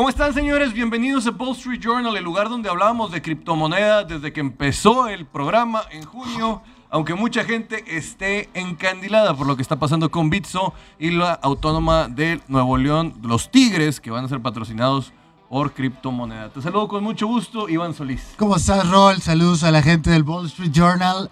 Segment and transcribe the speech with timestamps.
[0.00, 0.72] ¿Cómo están, señores?
[0.72, 5.26] Bienvenidos a Wall Street Journal, el lugar donde hablábamos de criptomonedas desde que empezó el
[5.26, 6.62] programa en junio.
[6.88, 12.08] Aunque mucha gente esté encandilada por lo que está pasando con Bitso y la autónoma
[12.08, 15.12] de Nuevo León, los Tigres, que van a ser patrocinados
[15.50, 16.48] por criptomoneda.
[16.48, 18.22] Te saludo con mucho gusto, Iván Solís.
[18.38, 19.20] ¿Cómo estás, Rol?
[19.20, 21.28] Saludos a la gente del Wall Street Journal.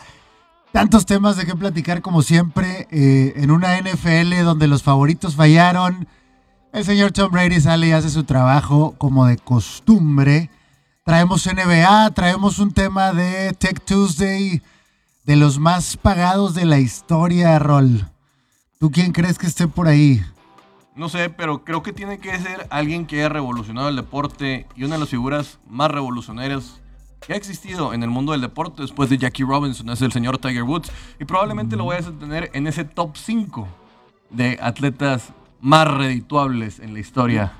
[0.72, 6.06] Tantos temas de qué platicar como siempre eh, en una NFL donde los favoritos fallaron.
[6.70, 10.50] El señor Tom Brady sale y hace su trabajo como de costumbre.
[11.02, 14.60] Traemos NBA, traemos un tema de Tech Tuesday
[15.24, 18.06] de los más pagados de la historia, Rol.
[18.78, 20.22] ¿Tú quién crees que esté por ahí?
[20.94, 24.84] No sé, pero creo que tiene que ser alguien que haya revolucionado el deporte y
[24.84, 26.80] una de las figuras más revolucionarias
[27.26, 30.36] que ha existido en el mundo del deporte después de Jackie Robinson, es el señor
[30.36, 30.92] Tiger Woods.
[31.18, 33.66] Y probablemente lo vayas a tener en ese top 5
[34.30, 37.52] de atletas más redituables en la historia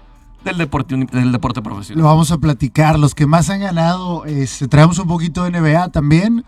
[0.44, 2.02] del deporte, del deporte profesional.
[2.02, 2.98] Lo vamos a platicar.
[2.98, 6.44] Los que más han ganado, este, traemos un poquito de NBA también.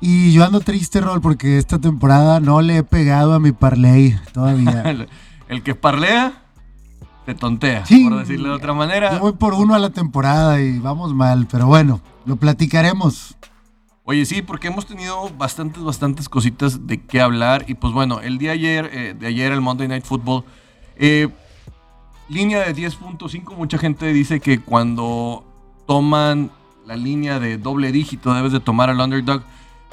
[0.00, 4.18] Y yo ando triste, Rol, porque esta temporada no le he pegado a mi parlay
[4.32, 4.82] todavía.
[5.48, 6.42] el que parlea,
[7.24, 9.14] te tontea, por decirlo de otra manera.
[9.14, 13.36] Yo voy por uno a la temporada y vamos mal, pero bueno, lo platicaremos.
[14.06, 17.64] Oye, sí, porque hemos tenido bastantes, bastantes cositas de qué hablar.
[17.68, 20.44] Y pues bueno, el día ayer, eh, de ayer, el Monday Night Football,
[20.96, 21.30] eh,
[22.28, 25.42] línea de 10.5, mucha gente dice que cuando
[25.86, 26.50] toman
[26.84, 29.42] la línea de doble dígito debes de tomar al underdog.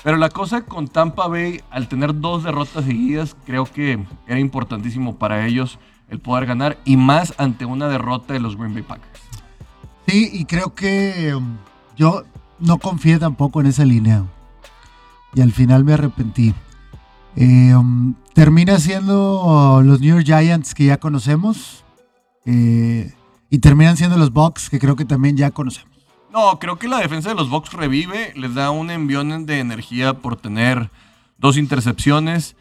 [0.03, 5.16] Pero la cosa con Tampa Bay, al tener dos derrotas seguidas, creo que era importantísimo
[5.16, 9.22] para ellos el poder ganar y más ante una derrota de los Green Bay Packers.
[10.06, 11.56] Sí, y creo que um,
[11.96, 12.23] yo
[12.62, 14.23] no confié tampoco en esa línea.
[15.34, 16.54] Y al final me arrepentí.
[17.36, 21.84] Eh, um, termina siendo los New York Giants que ya conocemos.
[22.45, 23.14] Eh,
[23.50, 25.92] y terminan siendo los Bucks que creo que también ya conocemos.
[26.31, 30.14] No, creo que la defensa de los Bucks revive, les da un envión de energía
[30.14, 30.90] por tener
[31.38, 32.56] dos intercepciones.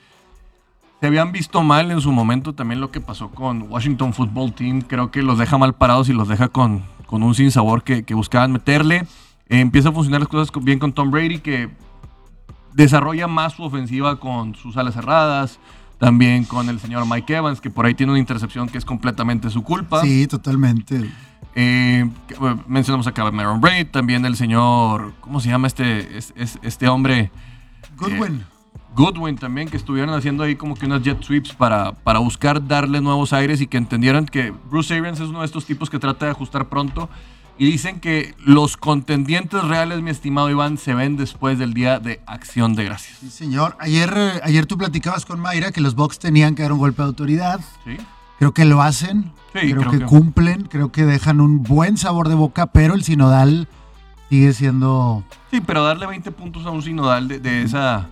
[1.00, 4.82] Se habían visto mal en su momento también lo que pasó con Washington Football Team.
[4.82, 8.14] Creo que los deja mal parados y los deja con, con un sinsabor que, que
[8.14, 9.06] buscaban meterle.
[9.50, 11.69] Empieza a funcionar las cosas bien con Tom Brady, que
[12.72, 15.59] desarrolla más su ofensiva con sus alas cerradas.
[15.99, 19.50] También con el señor Mike Evans, que por ahí tiene una intercepción que es completamente
[19.50, 20.00] su culpa.
[20.00, 21.11] Sí, totalmente.
[21.55, 22.09] Eh,
[22.66, 26.09] mencionamos a Cameron Braid, también el señor, ¿cómo se llama este,
[26.62, 27.31] este, hombre?
[27.99, 28.37] Goodwin.
[28.37, 28.44] Eh,
[28.94, 33.03] Goodwin también, que estuvieron haciendo ahí como que unas jet sweeps para, para buscar darle
[33.03, 36.25] nuevos aires y que entendieran que Bruce Arians es uno de estos tipos que trata
[36.25, 37.11] de ajustar pronto.
[37.60, 42.22] Y dicen que los contendientes reales, mi estimado Iván, se ven después del día de
[42.25, 43.19] acción de gracias.
[43.19, 43.76] Sí, señor.
[43.78, 47.03] Ayer, eh, ayer tú platicabas con Mayra que los Bucks tenían que dar un golpe
[47.03, 47.60] de autoridad.
[47.84, 47.99] Sí.
[48.38, 52.69] Creo que lo hacen, creo, que, cumplen, creo que dejan un buen sabor de boca,
[52.69, 53.69] pero el sinodal
[54.31, 55.22] sigue siendo...
[55.50, 58.09] Sí, pero darle 20 puntos a un sinodal de, esa,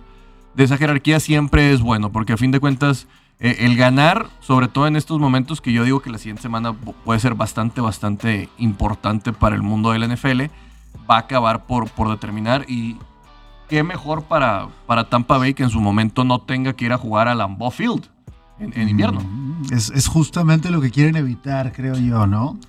[0.53, 3.07] de esa jerarquía siempre es bueno, porque a fin de cuentas
[3.39, 6.73] eh, el ganar, sobre todo en estos momentos que yo digo que la siguiente semana
[6.73, 10.43] puede ser bastante, bastante importante para el mundo del NFL,
[11.09, 12.97] va a acabar por, por determinar y
[13.69, 16.97] qué mejor para, para Tampa Bay que en su momento no tenga que ir a
[16.97, 18.09] jugar a Lambeau Field
[18.59, 19.21] en, invierno.
[19.21, 22.59] Mm, es, justamente lo que quieren evitar, creo yo, ¿no?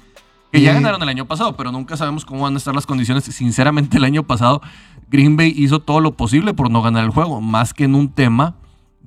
[0.52, 3.24] Que ya ganaron el año pasado, pero nunca sabemos cómo van a estar las condiciones.
[3.24, 4.60] Sinceramente, el año pasado
[5.08, 8.08] Green Bay hizo todo lo posible por no ganar el juego, más que en un
[8.08, 8.54] tema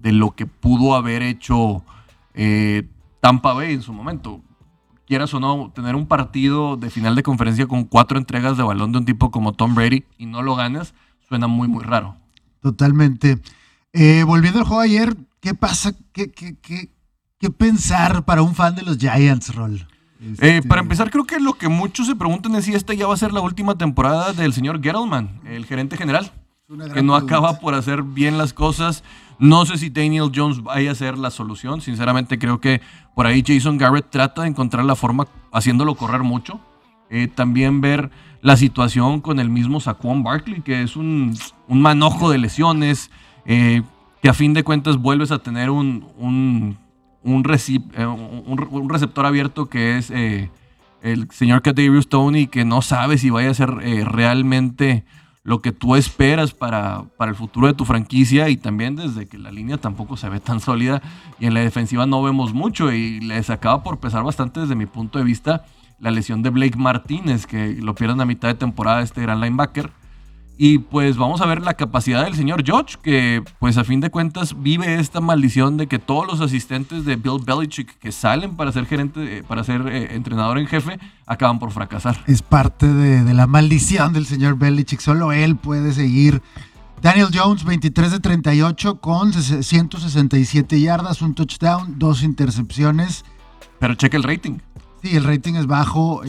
[0.03, 1.83] de lo que pudo haber hecho
[2.35, 2.87] eh,
[3.19, 4.41] Tampa Bay en su momento.
[5.07, 8.91] Quieras o no, tener un partido de final de conferencia con cuatro entregas de balón
[8.91, 10.93] de un tipo como Tom Brady y no lo ganas,
[11.27, 12.17] suena muy, muy raro.
[12.61, 13.39] Totalmente.
[13.91, 15.91] Eh, volviendo al juego ayer, ¿Qué pasa?
[16.13, 19.85] ¿Qué, qué, qué, pensar para un fan de los Giants, Roll?
[20.39, 23.13] Eh, para empezar, creo que lo que muchos se preguntan es si esta ya va
[23.13, 26.31] a ser la última temporada del señor Gettleman, el gerente general,
[26.93, 29.03] que no acaba por hacer bien las cosas.
[29.39, 31.81] No sé si Daniel Jones vaya a ser la solución.
[31.81, 32.81] Sinceramente, creo que
[33.15, 36.59] por ahí Jason Garrett trata de encontrar la forma haciéndolo correr mucho.
[37.09, 38.09] Eh, también ver
[38.41, 41.37] la situación con el mismo Saquon Barkley, que es un,
[41.67, 43.11] un manojo de lesiones.
[43.45, 43.83] Eh,
[44.21, 46.77] que a fin de cuentas vuelves a tener un, un,
[47.23, 53.49] un, eh, receptor abierto que es el señor Kadarius Tony, que no sabe si vaya
[53.49, 55.03] a ser realmente
[55.43, 59.37] lo que tú esperas para, para, el futuro de tu franquicia y también desde que
[59.37, 61.01] la línea tampoco se ve tan sólida
[61.37, 64.85] y en la defensiva no vemos mucho y les acaba por pesar bastante desde mi
[64.85, 65.65] punto de vista
[65.99, 69.91] la lesión de Blake Martínez, que lo pierden a mitad de temporada este gran linebacker
[70.57, 74.11] Y pues vamos a ver la capacidad del señor George, que pues a fin de
[74.11, 78.71] cuentas vive esta maldición de que todos los asistentes de Bill Belichick que salen para
[78.71, 82.23] ser gerente, eh, para ser eh, entrenador en jefe, acaban por fracasar.
[82.27, 86.41] Es parte de, de la maldición del señor Belichick, solo él puede seguir.
[87.01, 93.25] Daniel Jones, 23 de 38 con 167 yardas, un touchdown, dos intercepciones.
[93.79, 94.59] Pero cheque el rating.
[95.01, 96.21] Sí, el rating es bajo.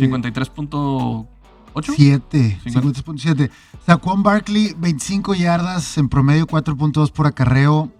[1.74, 1.94] 53.8.
[1.96, 3.50] 7, 53.7.
[3.86, 7.92] Saquon Barkley, 25 yardas, en promedio 4.2 por acarreo.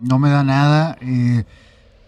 [0.00, 0.96] No me da nada.
[1.00, 1.44] Eh,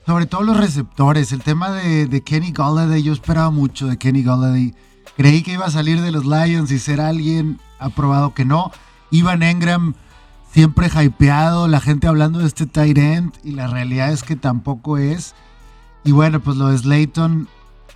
[0.06, 1.32] sobre todo los receptores.
[1.32, 4.74] El tema de, Kenny Galladay, yo esperaba mucho de Kenny Galladay.
[5.16, 7.58] Creí que iba a salir de los Lions y ser alguien.
[7.78, 8.70] Ha probado que no.
[9.10, 9.94] Ivan Engram,
[10.52, 11.66] siempre hypeado.
[11.66, 13.32] La gente hablando de este tight end.
[13.42, 15.34] Y la realidad es que tampoco es.
[16.04, 17.48] Y bueno, pues lo de Slayton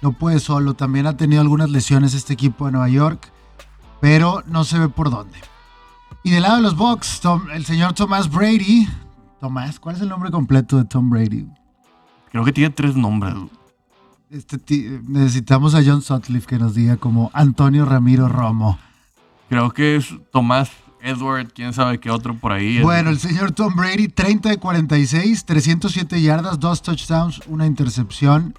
[0.02, 0.74] no puede solo.
[0.74, 3.32] También ha tenido algunas lesiones este equipo de Nueva York,
[4.00, 5.38] pero no se ve por dónde.
[6.22, 7.20] Y del lado de los Bucks,
[7.52, 8.88] el señor Thomas Brady.
[9.40, 11.46] Tomás, ¿cuál es el nombre completo de Tom Brady?
[12.30, 13.34] Creo que tiene tres nombres.
[14.30, 18.78] Este necesitamos a John Sutcliffe que nos diga como Antonio Ramiro Romo.
[19.48, 20.70] Creo que es Tomás
[21.02, 22.80] Edward, quién sabe qué otro por ahí.
[22.80, 28.54] Bueno, el señor Tom Brady, 30 de 46, 307 yardas, dos touchdowns, una intercepción.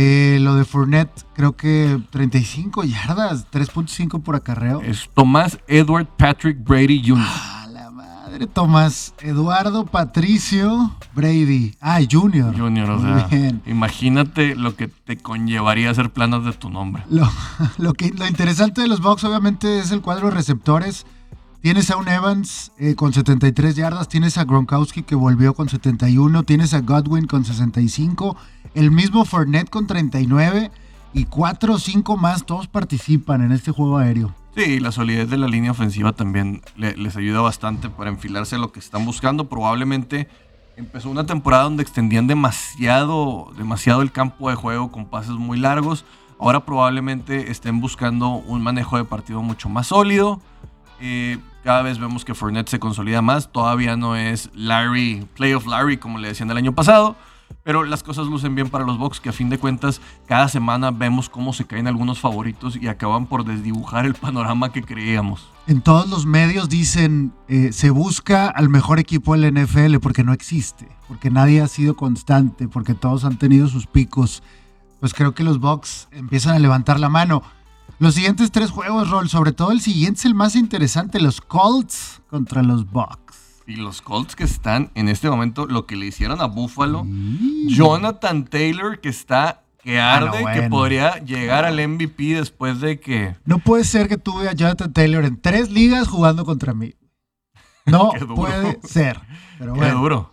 [0.00, 4.80] Eh, lo de Fournette, creo que 35 yardas, 3.5 por acarreo.
[4.80, 7.26] Es Tomás Edward Patrick Brady Jr.
[7.26, 11.74] Ah, la madre, Tomás Eduardo Patricio Brady.
[11.80, 12.56] Ah, Junior.
[12.56, 13.28] Junior, o sea,
[13.66, 17.02] imagínate lo que te conllevaría hacer planos de tu nombre.
[17.78, 21.06] Lo, que, lo interesante de los Bucks, obviamente, es el cuadro de receptores.
[21.68, 26.42] Tienes a un Evans eh, con 73 yardas, tienes a Gronkowski que volvió con 71,
[26.44, 28.38] tienes a Godwin con 65
[28.72, 30.70] el mismo Fournette con 39
[31.12, 34.34] y 4 o 5 más, todos participan en este juego aéreo.
[34.56, 38.72] Sí, la solidez de la línea ofensiva también les ayuda bastante para enfilarse a lo
[38.72, 39.50] que están buscando.
[39.50, 40.26] Probablemente
[40.78, 46.06] empezó una temporada donde extendían demasiado, demasiado el campo de juego con pases muy largos.
[46.40, 50.40] Ahora probablemente estén buscando un manejo de partido mucho más sólido.
[51.64, 53.52] Cada vez vemos que Fournette se consolida más.
[53.52, 57.16] Todavía no es Larry, Playoff Larry, como le decían el año pasado
[57.68, 60.90] pero las cosas lucen bien para los Bucks, que a fin de cuentas cada semana
[60.90, 65.48] vemos cómo se caen algunos favoritos y acaban por desdibujar el panorama que creíamos.
[65.66, 70.32] En todos los medios dicen, eh, se busca al mejor equipo del NFL porque no
[70.32, 74.42] existe, porque nadie ha sido constante, porque todos han tenido sus picos.
[75.00, 77.42] Pues creo que los Bucks empiezan a levantar la mano.
[78.00, 82.22] Los siguientes tres juegos, Roll, sobre todo el siguiente es el más interesante, los Colts
[82.30, 83.62] contra los Bucks.
[83.66, 87.04] Y los Colts que están en este momento, lo que le hicieron a Buffalo.
[87.66, 93.34] Jonathan Taylor que está que ah, arde, que podría llegar al MVP después de que...
[93.44, 96.94] No puede ser que tuve a Jonathan Taylor en tres ligas jugando contra mí.
[97.84, 99.20] No puede ser.
[99.58, 100.30] Pero Qué duro.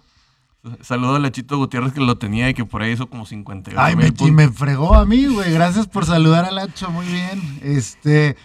[0.82, 3.72] Saludo a Lachito Gutiérrez que lo tenía y que por ahí hizo como 50.
[3.76, 5.54] Ay, me, y me fregó a mí, güey.
[5.54, 6.90] Gracias por saludar a Lacho.
[6.90, 7.60] Muy bien.
[7.62, 8.36] Este...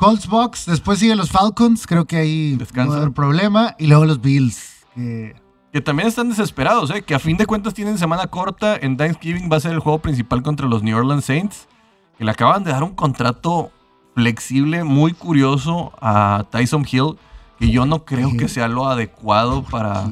[0.00, 3.86] Colts Box, después siguen los Falcons, creo que ahí no va a haber problema, y
[3.86, 4.86] luego los Bills.
[4.94, 5.34] Que...
[5.84, 7.02] también están desesperados, ¿eh?
[7.02, 9.98] que a fin de cuentas tienen semana corta, en Thanksgiving va a ser el juego
[9.98, 11.68] principal contra los New Orleans Saints,
[12.16, 13.72] que le acaban de dar un contrato
[14.14, 17.18] flexible muy curioso a Tyson Hill,
[17.58, 20.06] que yo no creo que sea lo adecuado para,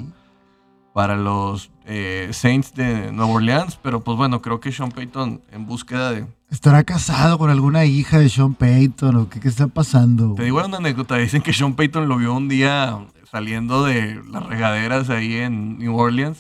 [0.99, 5.65] para los eh, Saints de Nueva Orleans, pero pues bueno, creo que Sean Payton en
[5.65, 10.35] búsqueda de ¿Estará casado con alguna hija de Sean Payton o qué, está pasando?
[10.35, 11.17] Te digo una anécdota.
[11.17, 12.99] Dicen que Sean Payton lo vio un día
[13.31, 16.37] saliendo de las regaderas ahí en New Orleans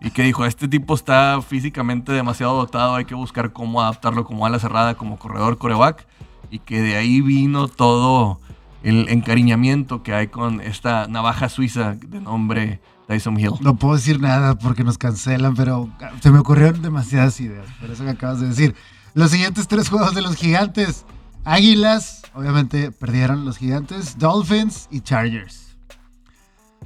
[0.00, 4.46] y que dijo, este tipo está físicamente demasiado dotado, hay que buscar cómo adaptarlo como
[4.46, 6.08] ala cerrada, como corredor, coreback.
[6.50, 8.40] Y que de ahí vino todo
[8.82, 13.52] el encariñamiento que hay con esta navaja suiza de nombre Tyson Hill.
[13.60, 15.88] No puedo decir nada porque nos cancelan, pero
[16.20, 18.74] se me ocurrieron demasiadas ideas, por eso que acabas de decir.
[19.14, 21.04] Los siguientes tres juegos de los gigantes.
[21.44, 25.74] Águilas, obviamente perdieron los gigantes, Dolphins y Chargers.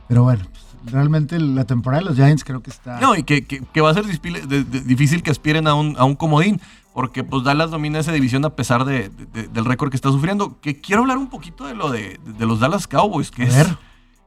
[0.08, 2.98] Pero bueno, pues, realmente la temporada de los Giants creo que está...
[3.00, 6.60] No, y que, va a ser difícil que aspiren a un, a un comodín,
[6.94, 10.58] porque pues Dallas domina esa división a pesar de, del récord que está sufriendo.
[10.60, 13.66] Que quiero hablar un poquito de lo de, los Dallas Cowboys, que es,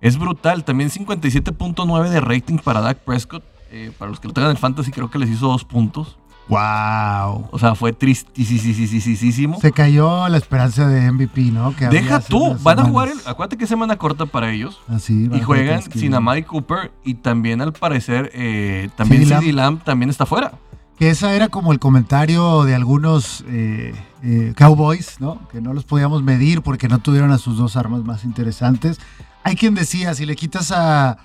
[0.01, 0.63] es, brutal.
[0.63, 3.43] También 57.9 de rating para Dak Prescott.
[3.71, 6.17] Eh, para los que lo tengan en fantasy, creo que les hizo dos puntos.
[6.49, 7.47] Wow.
[7.51, 9.59] O sea, fue tristísimo.
[9.61, 11.73] Se cayó la esperanza de MVP, ¿no?
[11.91, 14.81] Deja tú, van a jugar, el, acuérdate que es semana corta para ellos.
[14.87, 15.29] Así.
[15.31, 19.83] Ah, y juegan sin a Cooper y también al parecer, eh, también CD Lamb.
[19.83, 20.53] también está fuera.
[20.97, 25.47] Que esa era como el comentario de algunos eh, eh, Cowboys, ¿no?
[25.49, 28.99] Que no los podíamos medir porque no tuvieron a sus dos armas más interesantes.
[29.43, 31.17] Hay quien decía, si le quitas a,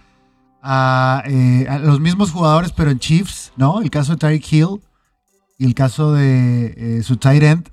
[0.62, 1.22] a,
[1.80, 3.80] los mismos jugadores, pero en Chiefs, ¿no?
[3.80, 4.80] El caso de Tyreek Hill
[5.58, 7.68] y el caso de su tight end,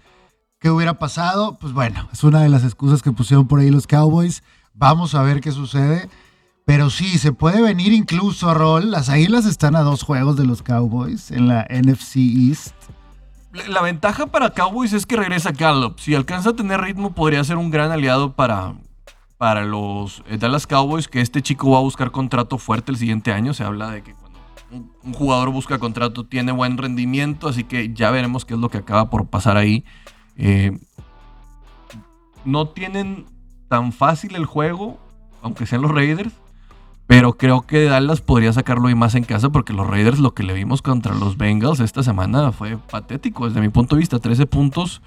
[0.59, 1.57] ¿qué hubiera pasado?
[1.59, 4.43] Pues bueno, es una de las excusas que pusieron por ahí los Cowboys.
[4.73, 6.09] Vamos a ver qué sucede.
[6.65, 8.91] Pero sí, se puede venir incluso, Rol.
[8.91, 12.75] Las Águilas están a dos juegos de los Cowboys en la NFC East.
[13.67, 15.99] La, ventaja para Cowboys es que regresa Gallup.
[15.99, 18.75] Si alcanza a tener ritmo, podría ser un gran aliado para,
[19.41, 23.33] para los eh, Dallas Cowboys, que este chico va a buscar contrato fuerte el siguiente
[23.33, 23.55] año.
[23.55, 28.11] Se habla de que cuando un, jugador busca contrato tiene buen rendimiento, así que ya
[28.11, 29.83] veremos qué es lo que acaba por pasar ahí.
[30.37, 30.77] Eh,
[32.45, 33.25] no tienen
[33.67, 34.99] tan fácil el juego,
[35.41, 36.33] aunque sean los Raiders.
[37.07, 40.43] Pero creo que Dallas podría sacarlo y más en casa porque los Raiders lo que
[40.43, 43.47] le vimos contra los Bengals esta semana fue patético.
[43.47, 45.01] Desde mi punto de vista, 13 puntos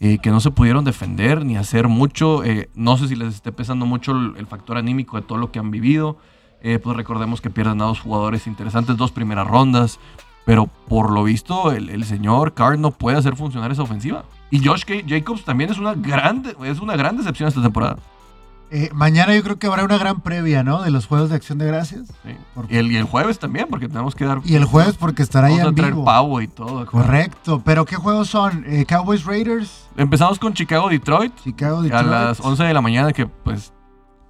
[0.00, 2.44] eh, que no se pudieron defender ni hacer mucho.
[2.44, 5.58] Eh, no sé si les esté pesando mucho el, factor anímico de todo lo que
[5.58, 6.18] han vivido.
[6.62, 9.98] Eh, pues recordemos que pierden a dos jugadores interesantes, dos primeras rondas.
[10.46, 14.24] Pero por lo visto, el, señor Carr no puede hacer funcionar esa ofensiva.
[14.50, 17.98] Y Josh Jacobs también es una, grande, es una gran decepción esta temporada.
[18.70, 20.82] Eh, mañana yo creo que habrá una gran previa, ¿no?
[20.82, 22.08] De los Juegos de Acción de Gracias.
[22.22, 22.36] Sí.
[22.68, 24.40] Y, el, jueves también, porque tenemos que dar...
[24.44, 26.04] Y el jueves porque estará ya en vivo.
[26.04, 26.84] pavo y todo.
[26.84, 27.62] Correcto.
[27.64, 28.64] ¿Pero qué juegos son?
[28.66, 29.88] Eh, ¿Cowboys Raiders?
[29.96, 31.32] Empezamos con Chicago-Detroit.
[31.42, 32.04] Chicago-Detroit.
[32.04, 33.72] A las 11 de la mañana que pues...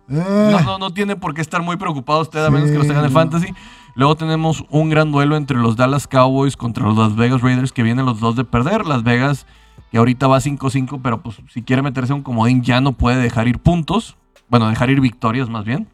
[0.08, 0.58] Eh.
[0.64, 3.10] No, no, tiene por qué estar muy preocupado usted a menos que los tengan de
[3.10, 3.52] Fantasy.
[3.94, 7.82] Luego tenemos un gran duelo entre los Dallas Cowboys contra los Las Vegas Raiders que
[7.82, 8.86] vienen los dos de perder.
[8.86, 9.46] Las Vegas
[9.90, 13.48] que ahorita va 5-5, pero pues si quiere meterse un comodín ya no puede dejar
[13.48, 14.16] ir puntos
[14.48, 15.88] bueno, dejar ir victorias más bien.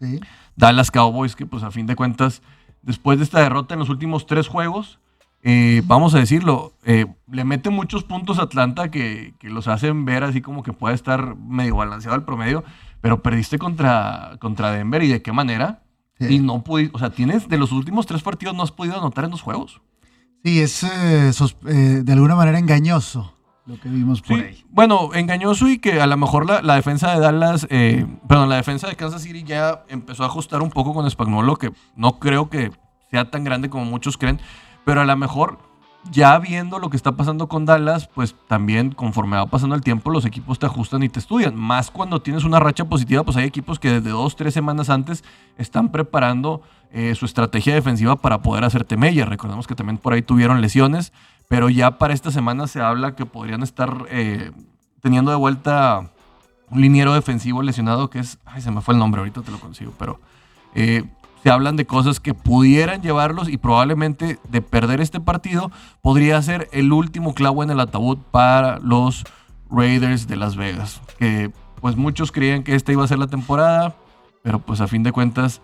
[0.00, 0.20] Sí.
[0.56, 2.42] Dallas Cowboys, que pues a fin de cuentas,
[2.82, 4.98] después de esta derrota en los últimos tres juegos,
[5.42, 10.22] eh, vamos a decirlo, eh, le mete muchos puntos a Atlanta que, los hacen ver
[10.22, 12.62] así como que puede estar medio balanceado el promedio,
[13.00, 15.82] pero perdiste contra, contra Denver y de qué manera.
[16.18, 19.24] Y no pudiste, o sea, tienes de los últimos tres partidos no has podido anotar
[19.24, 19.80] en los juegos.
[20.44, 21.32] Sí, es eh,
[22.04, 23.32] de alguna manera engañoso
[23.70, 24.64] lo que vimos por ahí.
[24.70, 28.88] Bueno, engañoso y que a lo mejor la, defensa de Dallas, eh, perdón, la defensa
[28.88, 32.72] de Kansas City ya empezó a ajustar un poco con Spagnuolo, que no creo que
[33.10, 34.40] sea tan grande como muchos creen,
[34.84, 35.58] pero a lo mejor
[36.10, 40.10] ya viendo lo que está pasando con Dallas, pues también conforme va pasando el tiempo,
[40.10, 41.54] los equipos te ajustan y te estudian.
[41.54, 45.22] Más cuando tienes una racha positiva, pues hay equipos que desde dos, tres semanas antes
[45.58, 49.26] están preparando eh, su estrategia defensiva para poder hacerte mella.
[49.26, 51.12] Recordemos que también por ahí tuvieron lesiones.
[51.50, 54.52] Pero ya para esta semana se habla que podrían estar eh,
[55.02, 56.12] teniendo de vuelta
[56.70, 58.38] un liniero defensivo lesionado que es.
[58.46, 60.20] Ay, se me fue el nombre, ahorita te lo consigo, pero.
[60.76, 61.02] Eh,
[61.42, 66.68] se hablan de cosas que pudieran llevarlos y probablemente de perder este partido podría ser
[66.70, 69.24] el último clavo en el ataúd para los
[69.70, 71.00] Raiders de Las Vegas.
[71.18, 73.96] Que pues muchos creían que esta iba a ser la temporada,
[74.42, 75.62] pero pues a fin de cuentas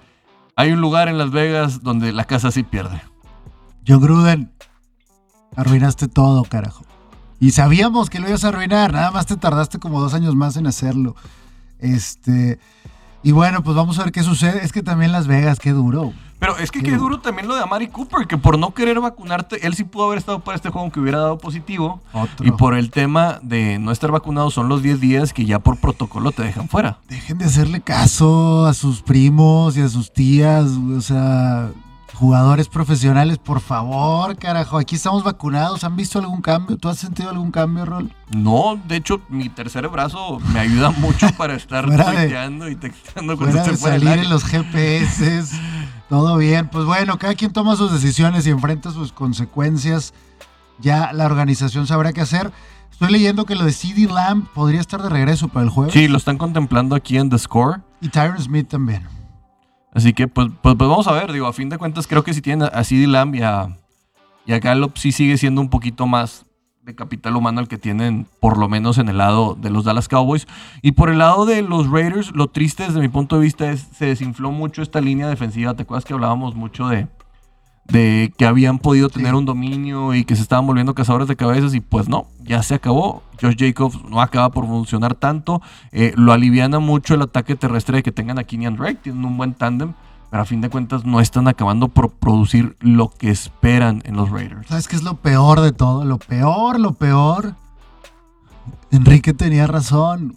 [0.56, 3.02] hay un lugar en Las Vegas donde la casa sí pierde.
[3.86, 4.50] John Gruden,
[5.56, 6.84] Arruinaste todo, carajo.
[7.40, 10.56] Y sabíamos que lo ibas a arruinar, nada más te tardaste como dos años más
[10.56, 11.16] en hacerlo.
[11.80, 12.58] Este.
[13.22, 14.64] Y bueno, pues vamos a ver qué sucede.
[14.64, 16.12] Es que también Las Vegas, qué duro.
[16.38, 19.66] Pero es que qué, duro también lo de Amari Cooper, que por no querer vacunarte,
[19.66, 22.02] él sí pudo haber estado para este juego aunque hubiera dado positivo.
[22.40, 25.78] Y por el tema de no estar vacunado son los 10 días que ya por
[25.78, 26.98] protocolo te dejan fuera.
[27.08, 30.66] Dejen de hacerle caso a sus primos y a sus tías.
[30.66, 31.70] O sea,
[32.16, 35.84] jugadores profesionales, por favor, carajo, aquí estamos vacunados.
[35.84, 36.78] ¿Han visto algún cambio?
[36.78, 38.10] ¿Tú has sentido algún cambio, Rol?
[38.34, 43.58] No, de hecho, mi tercer brazo me ayuda mucho para estar tuiteando y texteando cuando
[43.58, 45.44] fuera de salir en los GPS.
[46.08, 46.68] todo bien.
[46.68, 50.14] Pues bueno, cada quien toma sus decisiones y enfrenta sus consecuencias.
[50.78, 52.50] Ya la organización sabrá qué hacer.
[52.90, 55.92] Estoy leyendo que lo de CD Lamb podría estar de regreso para el juego.
[55.92, 57.82] Sí, lo están contemplando aquí en The Score.
[58.00, 59.06] Y Tyron Smith también.
[59.96, 62.34] Así que, pues, pues, pues, vamos a ver, digo, a fin de cuentas, creo que
[62.34, 63.78] si tienen a CD Lamb y a,
[64.44, 66.44] y a Gallup, sí sigue siendo un poquito más
[66.82, 70.06] de capital humano el que tienen, por lo menos en el lado de los Dallas
[70.06, 70.46] Cowboys.
[70.82, 73.88] Y por el lado de los Raiders, lo triste desde mi punto de vista es
[73.96, 75.72] se desinfló mucho esta línea defensiva.
[75.72, 77.08] ¿Te acuerdas que hablábamos mucho de,
[77.88, 81.74] de que habían podido tener un dominio y que se estaban volviendo cazadores de cabezas
[81.74, 83.22] y pues no, ya se acabó.
[83.40, 85.62] Josh Jacobs no acaba por funcionar tanto.
[85.92, 89.36] Eh, lo aliviana mucho el ataque terrestre de que tengan a Kenyan Drake, tienen un
[89.36, 89.94] buen tándem,
[90.30, 94.30] pero a fin de cuentas no están acabando por producir lo que esperan en los
[94.30, 94.66] Raiders.
[94.66, 96.04] ¿Sabes qué es lo peor de todo?
[96.04, 97.54] Lo peor, lo peor.
[98.90, 100.36] Enrique tenía razón.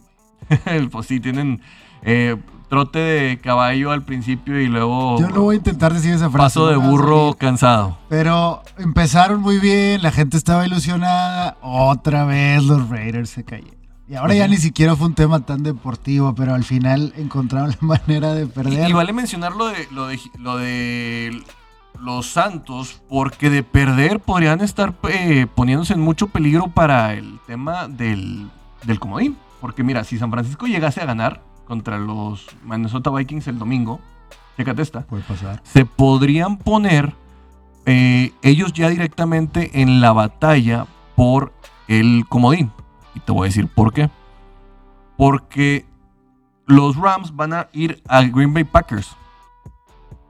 [0.91, 1.61] pues sí, tienen...
[2.01, 2.37] Eh,
[2.69, 5.19] trote de caballo al principio y luego.
[5.19, 6.45] Yo no voy a intentar decir esa frase.
[6.45, 7.97] Paso de burro cansado.
[8.07, 11.57] Pero empezaron muy bien, la gente estaba ilusionada.
[11.61, 13.79] Otra vez los Raiders se cayeron.
[14.07, 17.77] Y ahora ya ni siquiera fue un tema tan deportivo, pero al final encontraron la
[18.07, 18.89] manera de perder.
[18.89, 21.43] Y, vale mencionar lo de, lo de, lo de
[21.99, 27.87] los Santos, porque de perder podrían estar eh, poniéndose en mucho peligro para el tema
[27.87, 28.49] del,
[28.83, 29.37] del comodín.
[29.61, 34.01] Porque mira, si San Francisco llegase a ganar, contra los Minnesota Vikings el domingo,
[34.57, 35.61] fíjate esta, Puede pasar.
[35.63, 37.13] se podrían poner
[37.85, 41.53] eh, ellos ya directamente en la batalla por
[41.87, 42.71] el comodín.
[43.15, 44.09] Y te voy a decir por qué.
[45.15, 45.85] Porque
[46.65, 49.15] los Rams van a ir a Green Bay Packers.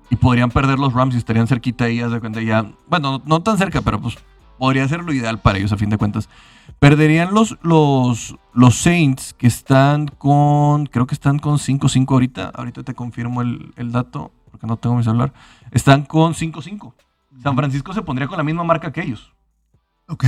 [0.09, 2.65] Y podrían perder los Rams y estarían cerquita ahí, de cuenta ya.
[2.87, 4.17] Bueno, no tan cerca, pero pues
[4.57, 6.29] podría ser lo ideal para ellos a fin de cuentas.
[6.79, 12.51] Perderían los, los, los Saints que están con, creo que están con 5-5 ahorita.
[12.53, 15.33] Ahorita te confirmo el, dato porque no tengo mi celular.
[15.71, 16.93] Están con 5-5.
[17.41, 19.31] San Francisco se pondría con la misma marca que ellos.
[20.09, 20.25] Ok.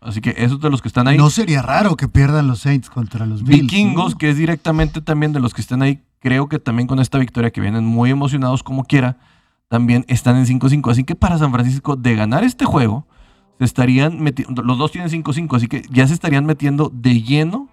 [0.00, 1.16] Así que esos de los que están ahí.
[1.16, 3.62] No sería raro que pierdan los Saints contra los Bills.
[3.62, 7.18] Vikingos, que es directamente también de los que están ahí, creo que también con esta
[7.18, 9.16] victoria que vienen muy emocionados como quiera,
[9.66, 10.88] también están en 5-5.
[10.88, 13.08] Así que para San Francisco, de ganar este juego,
[13.58, 17.68] se estarían metiendo, los dos tienen 5-5, así que ya se estarían metiendo de lleno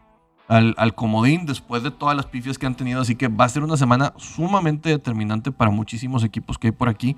[0.50, 3.64] al, comodín después de todas las pifias que han tenido, así que va a ser
[3.64, 7.16] una semana sumamente determinante para muchísimos equipos que hay por aquí.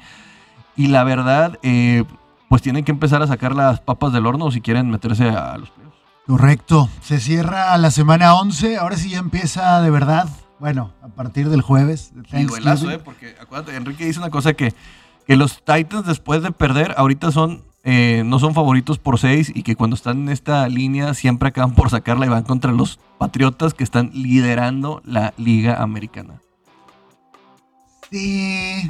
[0.76, 2.04] Y la verdad, eh,
[2.50, 5.70] pues tienen que empezar a sacar las papas del horno si quieren meterse a los
[5.70, 5.98] playoffs.
[6.28, 10.28] Correcto, se cierra la semana 11, ahora sí ya empieza de verdad,
[10.60, 12.12] bueno, a partir del jueves.
[12.34, 14.74] Y duelazo, eh, porque acuérdate, Enrique dice una cosa que,
[15.26, 19.64] que los Titans después de perder ahorita son eh, no son favoritos por seis y
[19.64, 23.74] que cuando están en esta línea siempre acaban por sacarla y van contra los Patriotas
[23.74, 26.42] que están liderando la Liga Americana.
[28.10, 28.90] Sí,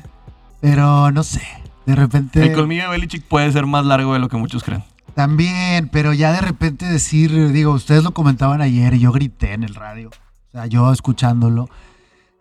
[0.59, 1.41] pero no sé.
[1.85, 2.43] De repente.
[2.43, 4.83] El colmillo de Belichick puede ser más largo de lo que muchos creen.
[5.13, 9.63] También, pero ya de repente decir, digo, ustedes lo comentaban ayer y yo grité en
[9.63, 11.69] el radio, o sea, yo escuchándolo,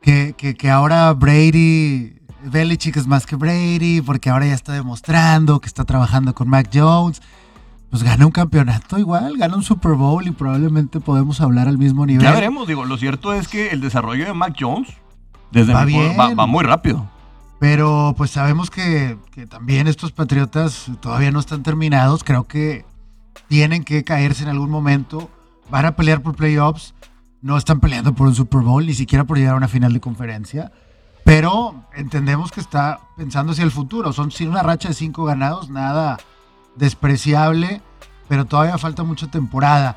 [0.00, 5.60] que, que, que ahora Brady Belichick es más que Brady, porque ahora ya está demostrando
[5.60, 7.20] que está trabajando con Mac Jones.
[7.90, 12.06] Pues gana un campeonato igual, gana un Super Bowl y probablemente podemos hablar al mismo
[12.06, 12.22] nivel.
[12.22, 14.88] Ya veremos, digo, lo cierto es que el desarrollo de Mac Jones
[15.50, 15.84] desde va,
[16.34, 17.08] va, muy rápido.
[17.58, 22.22] Pero pues sabemos que, que también estos Patriotas todavía no están terminados.
[22.22, 22.84] Creo que
[23.48, 25.28] tienen que caerse en algún momento.
[25.68, 26.94] Van a pelear por playoffs.
[27.42, 30.00] No están peleando por un Super Bowl, ni siquiera por llegar a una final de
[30.00, 30.70] conferencia.
[31.30, 34.12] Pero entendemos que está pensando hacia el futuro.
[34.12, 36.18] Son sin una racha de cinco ganados, nada
[36.74, 37.80] despreciable,
[38.26, 39.96] pero todavía falta mucha temporada.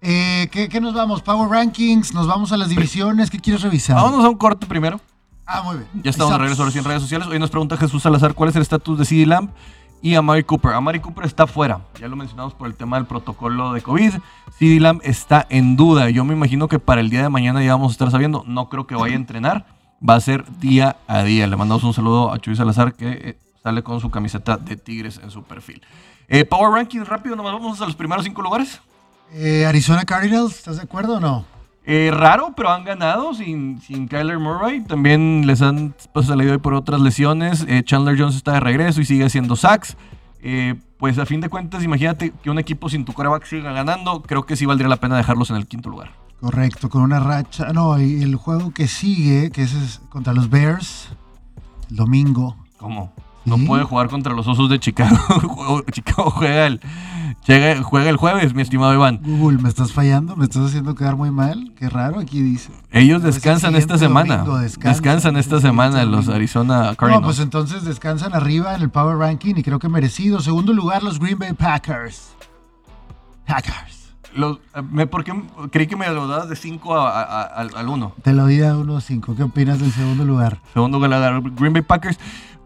[0.00, 1.22] Eh, ¿qué, nos vamos?
[1.22, 3.30] Power Rankings, nos vamos a las divisiones.
[3.30, 3.94] ¿Qué quieres revisar?
[3.94, 5.00] Vámonos a un corte primero.
[5.46, 5.88] Ah, muy bien.
[6.02, 7.28] Ya estamos de regreso ahora en redes sociales.
[7.28, 9.50] Hoy nos pregunta Jesús Salazar cuál es el estatus de CD Lamb
[10.02, 10.72] y a Mary Cooper.
[10.72, 11.82] A Mary Cooper está fuera.
[12.00, 14.14] Ya lo mencionamos por el tema del protocolo de COVID.
[14.58, 16.10] CD Lamb está en duda.
[16.10, 18.42] Yo me imagino que para el día de mañana ya vamos a estar sabiendo.
[18.44, 21.46] No creo que vaya a entrenar va a ser día a día.
[21.46, 25.20] Le mandamos un saludo a Chuy Salazar que eh, sale con su camiseta de Tigres
[25.22, 25.82] en su perfil.
[26.28, 28.80] Eh, Power Ranking rápido, nomás vamos a los primeros cinco lugares.
[29.32, 31.44] Eh, Arizona Cardinals, ¿estás de acuerdo o no?
[32.10, 34.82] raro, pero han ganado sin, sin Kyler Murray.
[34.82, 37.66] También les han pues, salido hoy por otras lesiones.
[37.84, 39.96] Chandler Jones está de regreso y sigue haciendo sacks.
[40.98, 44.20] pues a fin de cuentas, imagínate que un equipo sin tu coreback siga ganando.
[44.20, 46.10] Creo que sí valdría la pena dejarlos en el quinto lugar.
[46.40, 47.72] Correcto, con una racha.
[47.72, 51.08] No, y el juego que sigue, que es contra los Bears,
[51.90, 52.56] el domingo.
[52.76, 53.12] ¿Cómo?
[53.44, 55.82] No puede jugar contra los Osos de Chicago.
[55.92, 56.80] Chicago juega el,
[57.82, 59.20] juega el jueves, mi estimado Iván.
[59.22, 60.36] Google, ¿me estás fallando?
[60.36, 61.72] ¿Me estás haciendo quedar muy mal?
[61.76, 62.70] Qué raro, aquí dice.
[62.90, 64.44] Ellos descansan esta semana.
[64.82, 67.22] descansan, esta semana los Arizona Cardinals.
[67.22, 70.40] No, pues entonces descansan arriba en el Power Ranking y creo que merecido.
[70.40, 72.30] Segundo lugar, los Green Bay Packers.
[73.46, 73.97] Packers.
[74.38, 75.32] Eh, ¿Por qué
[75.70, 78.14] creí que me lo dabas de 5 al 1?
[78.22, 79.36] Te lo di a 1 5.
[79.36, 80.60] ¿Qué opinas del segundo lugar?
[80.72, 82.18] Segundo lugar, Green Bay Packers.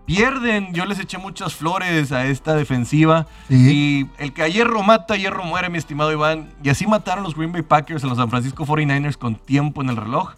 [0.05, 3.27] Pierden, yo les eché muchas flores a esta defensiva.
[3.49, 6.51] Y el que a hierro mata, hierro muere, mi estimado Iván.
[6.63, 9.91] Y así mataron los Green Bay Packers a los San Francisco 49ers con tiempo en
[9.91, 10.35] el reloj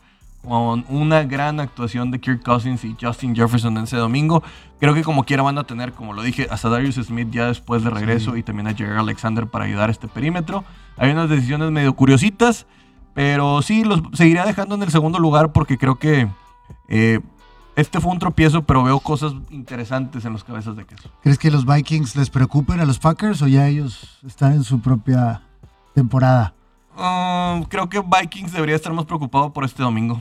[0.46, 4.42] con una gran actuación de Kirk Cousins y Justin Jefferson en ese domingo.
[4.78, 7.82] Creo que como quiera van a tener, como lo dije, hasta Darius Smith ya después
[7.82, 10.64] de regreso y también a Jerry Alexander para ayudar a este perímetro.
[10.96, 12.66] Hay unas decisiones medio curiositas,
[13.14, 16.28] pero sí, los seguiré dejando en el segundo lugar porque creo que
[16.88, 17.20] eh,
[17.76, 21.10] este fue un tropiezo, pero veo cosas interesantes en los cabezas de queso.
[21.22, 24.80] ¿Crees que los Vikings les preocupen a los Packers o ya ellos están en su
[24.80, 25.42] propia
[25.94, 26.54] temporada?
[26.96, 30.20] Um, creo que Vikings debería estar más preocupado por este domingo.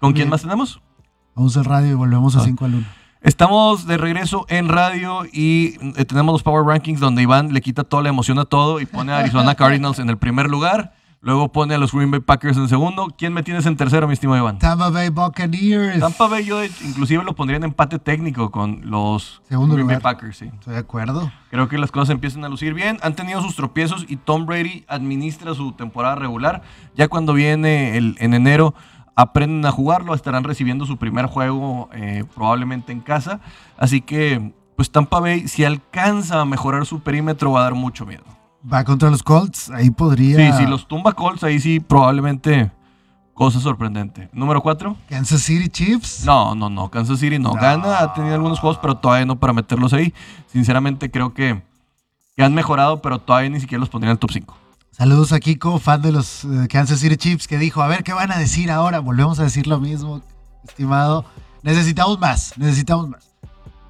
[0.00, 0.80] ¿Con quién más tenemos?
[1.34, 2.86] Vamos al radio y volvemos a 5 al 1.
[3.22, 7.84] Estamos de regreso en radio y eh, tenemos los Power Rankings donde Iván le quita
[7.84, 10.94] toda la emoción a todo y pone a Arizona Cardinals en el primer lugar.
[11.24, 13.08] Luego pone a los Green Bay Packers en segundo.
[13.16, 14.58] ¿Quién me tienes en tercero, mi estimado Iván?
[14.58, 15.98] Tampa Bay Buccaneers.
[15.98, 20.36] Tampa Bay yo inclusive lo pondría en empate técnico con los Green Bay Packers.
[20.36, 20.50] Sí.
[20.52, 21.32] Estoy de acuerdo.
[21.50, 22.98] Creo que las cosas empiezan a lucir bien.
[23.00, 26.62] Han tenido sus tropiezos y Tom Brady administra su temporada regular.
[26.94, 28.74] Ya cuando viene el, en enero
[29.16, 33.40] aprenden a jugarlo, estarán recibiendo su primer juego eh, probablemente en casa.
[33.78, 38.04] Así que, pues Tampa Bay, si alcanza a mejorar su perímetro, va a dar mucho
[38.04, 38.24] miedo.
[38.72, 40.52] Va contra los Colts, ahí podría.
[40.52, 42.70] Sí, si los tumba Colts, ahí sí, probablemente
[43.34, 44.30] cosa sorprendente.
[44.32, 44.96] Número 4.
[45.08, 46.24] Kansas City Chiefs.
[46.24, 46.90] No, no, no.
[46.90, 47.52] Kansas City no.
[47.52, 50.14] gana, ha tenido algunos juegos, pero todavía no para meterlos ahí.
[50.46, 51.62] Sinceramente, creo que,
[52.36, 54.56] que han mejorado, pero todavía ni siquiera los pondría en el top 5.
[54.92, 58.12] Saludos a Kiko, fan de los eh, Kansas City Chiefs, que dijo, a ver, ¿qué
[58.12, 59.00] van a decir ahora?
[59.00, 60.22] Volvemos a decir lo mismo,
[60.62, 61.24] estimado.
[61.62, 63.34] Necesitamos más, necesitamos más.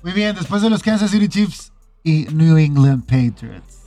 [0.02, 3.84] Muy bien, después de los Kansas City Chiefs y New England Patriots.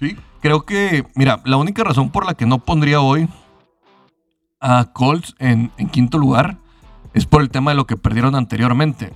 [0.00, 3.28] Sí, creo que, mira, la única razón por la que no pondría hoy
[4.60, 6.58] a Colts en, quinto lugar
[7.14, 9.12] es por el tema de lo que perdieron anteriormente.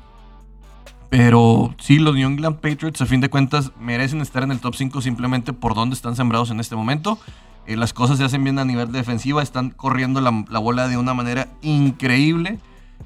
[1.11, 4.77] Pero sí, los New England Patriots, a fin de cuentas, merecen estar en el top
[4.77, 7.19] 5 simplemente por donde están sembrados en este momento.
[7.67, 11.15] Eh, las cosas se hacen bien a nivel defensiva, están corriendo la, bola de una
[11.15, 12.59] manera increíble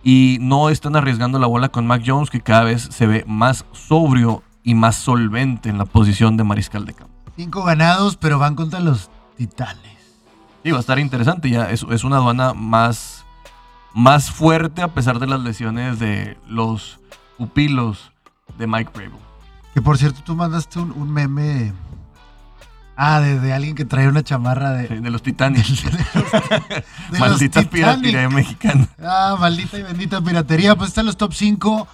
[0.03, 3.65] y no están arriesgando la bola con Mac Jones, que cada vez se ve más
[3.73, 7.14] sobrio y más solvente en la posición de mariscal de campo.
[7.37, 9.99] Cinco ganados, pero van contra los titanes.
[10.63, 11.51] Sí, va a estar interesante.
[11.51, 13.25] Ya es, es una aduana más,
[13.93, 17.01] más fuerte a pesar de las lesiones de los
[17.37, 18.13] pupilos
[18.57, 19.19] de Mike Brable.
[19.75, 21.73] Que por cierto, tú mandaste un, meme.
[22.97, 24.87] Ah, de, alguien que trae una chamarra de.
[25.01, 25.85] de los Titanes.
[27.19, 28.89] maldita piratería mexicana.
[29.03, 30.77] Ah, maldita y bendita piratería.
[30.77, 31.89] Pues están los top 5.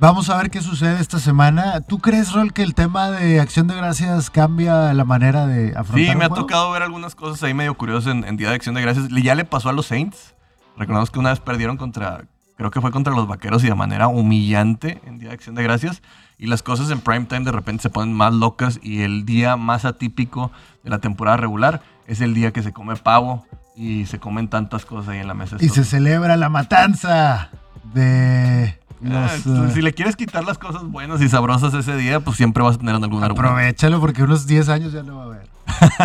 [0.00, 1.82] Vamos a ver qué sucede esta semana.
[1.82, 6.12] ¿Tú crees, Rol, que el tema de Acción de Gracias cambia la manera de afrontar
[6.12, 8.74] Sí, me ha tocado ver algunas cosas ahí medio curiosas en, en, Día de Acción
[8.74, 9.08] de Gracias.
[9.08, 10.34] Ya le pasó a los Saints.
[10.78, 12.24] Recordamos que una vez perdieron contra,
[12.60, 15.62] Creo que fue contra los vaqueros y de manera humillante en Día de Acción de
[15.62, 16.02] Gracias.
[16.38, 19.56] Y las cosas en prime time de repente se ponen más locas y el día
[19.56, 20.50] más atípico
[20.82, 24.86] de la temporada regular es el día que se come pavo y se comen tantas
[24.86, 25.56] cosas ahí en la mesa.
[25.60, 27.50] Y se celebra la matanza
[27.92, 28.79] de...
[29.10, 29.28] Ah,
[29.72, 32.78] si le quieres quitar las cosas buenas y sabrosas ese día, pues siempre vas a
[32.78, 33.40] tener algún argumento.
[33.40, 35.50] Aprovechalo porque unos 10 años ya no va a haber.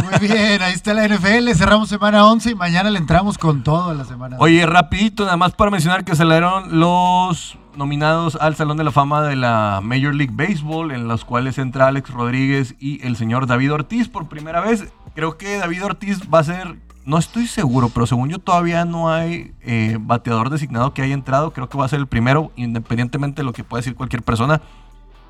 [0.04, 1.50] Muy bien, ahí está la NFL.
[1.56, 4.38] Cerramos semana 11 y mañana le entramos con todo en la semana.
[4.40, 8.92] Oye, rapidito, nada más para mencionar que se dieron los nominados al Salón de la
[8.92, 13.48] Fama de la Major League Baseball, en los cuales entra Alex Rodríguez y el señor
[13.48, 14.86] David Ortiz por primera vez.
[15.14, 19.14] Creo que David Ortiz va a ser, no estoy seguro, pero según yo todavía no
[19.14, 21.52] hay eh, bateador designado que haya entrado.
[21.54, 24.62] Creo que va a ser el primero, independientemente de lo que pueda decir cualquier persona.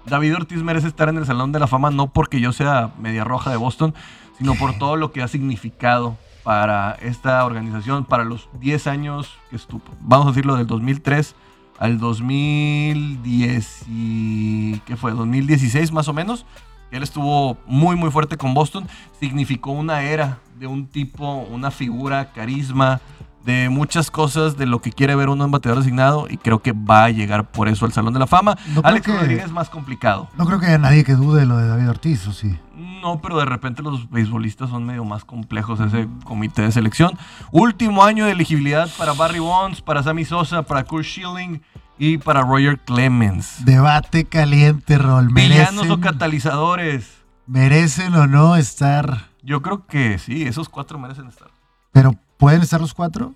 [0.06, 3.24] David Ortiz merece estar en el Salón de la Fama no porque yo sea media
[3.24, 3.94] roja de Boston,
[4.38, 9.56] sino por todo lo que ha significado para esta organización, para los 10 años que
[9.56, 11.36] estuvo, vamos a decirlo, del 2003
[11.80, 15.12] al 2010 y, ¿qué fue?
[15.12, 16.46] 2016 más o menos.
[16.92, 18.88] Él estuvo muy, muy fuerte con Boston.
[19.20, 23.02] Significó una era de un tipo, una figura, carisma,
[23.46, 26.72] de muchas cosas de lo que quiere ver uno en bateador designado y creo que
[26.72, 28.58] va a llegar por eso al Salón de la Fama.
[28.84, 30.28] Alex Rodríguez es más complicado.
[30.36, 32.58] No creo que haya nadie que dude de lo de David Ortiz, ¿o sí?
[32.76, 37.18] No, pero de repente los beisbolistas son medio más complejos ese comité de selección.
[37.52, 41.62] Último año de elegibilidad para Barry Bonds, para Sammy Sosa, para Kurt Schilling
[41.98, 43.66] y para Roger Clemens.
[43.66, 45.30] Debate caliente, Rol.
[45.34, 47.24] Villanos o catalizadores.
[47.48, 49.30] ¿Merecen o no estar?
[49.44, 51.50] Yo creo que sí, esos cuatro merecen estar.
[51.92, 53.34] Pero ¿Pueden estar los cuatro?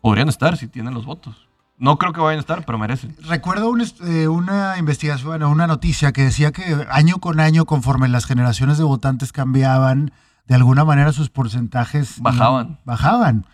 [0.00, 1.48] Podrían estar si tienen los votos.
[1.78, 3.16] No creo que vayan a estar, pero merecen.
[3.22, 3.72] Recuerdo
[4.04, 8.84] eh, una investigación, una noticia que decía que año con año, conforme las generaciones de
[8.84, 10.12] votantes cambiaban,
[10.46, 12.78] de alguna manera sus porcentajes bajaban.
[12.84, 13.46] bajaban.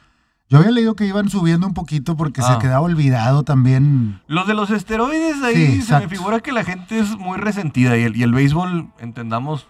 [0.51, 2.59] Yo había leído que iban subiendo un poquito porque se ah.
[2.59, 4.21] quedaba olvidado también.
[4.27, 8.05] Los de los esteroides ahí se me figura que la gente es muy resentida y
[8.05, 9.67] el, y el béisbol, entendamos,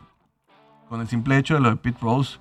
[0.88, 2.38] con el simple hecho de lo de Pete Rose,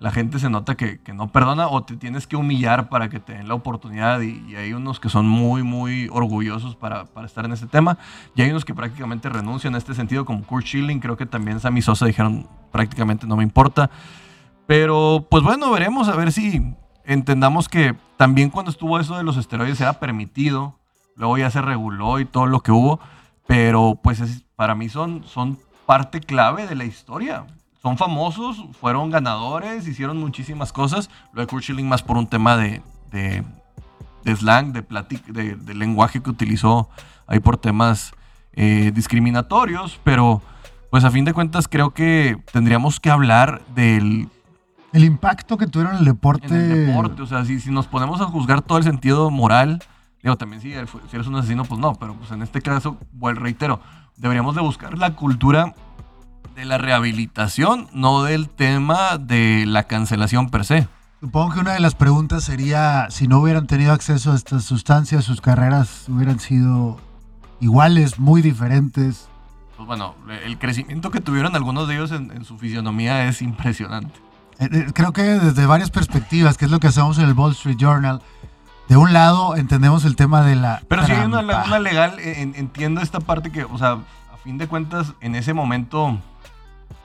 [0.00, 3.32] la gente se nota que, no perdona o te tienes que humillar para que te
[3.32, 7.66] den la oportunidad y, hay unos que son muy, muy orgullosos para, estar en este
[7.66, 7.98] tema
[8.36, 11.58] y hay unos que prácticamente renuncian en este sentido como Kurt Schilling, creo que también
[11.58, 13.90] Sammy Sosa dijeron prácticamente no me importa.
[14.66, 16.74] Pero pues bueno, veremos a ver si
[17.08, 20.78] entendamos que también cuando estuvo eso de los esteroides era permitido,
[21.16, 23.00] luego ya se reguló y todo lo que hubo,
[23.48, 24.22] pero pues
[24.54, 27.46] para mí son, son parte clave de la historia
[27.82, 31.10] son famosos, fueron ganadores, hicieron muchísimas cosas.
[31.32, 32.82] Lo de Kurt Schilling más por un tema de,
[34.24, 36.88] slang, de, de, lenguaje que utilizó
[37.26, 38.12] ahí por temas
[38.52, 40.42] eh, discriminatorios, pero
[40.90, 44.28] pues a fin de cuentas creo que tendríamos que hablar del...
[44.92, 46.46] El impacto que tuvieron en el deporte.
[46.46, 49.82] En el deporte, o sea, si, si nos ponemos a juzgar todo el sentido moral,
[50.22, 53.40] digo, también si, si eres un asesino, pues no, pero pues en este caso, bueno,
[53.40, 53.80] reitero,
[54.16, 55.74] deberíamos de buscar la cultura
[56.54, 60.88] de la rehabilitación, no del tema de la cancelación per se.
[61.20, 65.24] Supongo que una de las preguntas sería, si no hubieran tenido acceso a estas sustancias,
[65.24, 66.98] sus carreras hubieran sido
[67.60, 69.28] iguales, muy diferentes.
[69.76, 74.14] Pues bueno, el crecimiento que tuvieron algunos de ellos en, su fisionomía es impresionante.
[74.58, 77.52] Eh, eh, creo que desde varias perspectivas, que es lo que hacemos en el Wall
[77.52, 78.22] Street Journal,
[78.88, 80.82] de un lado entendemos el tema de la...
[80.88, 83.98] Pero si hay una laguna legal, entiendo esta parte que, o sea,
[84.32, 86.18] a fin de cuentas, en ese momento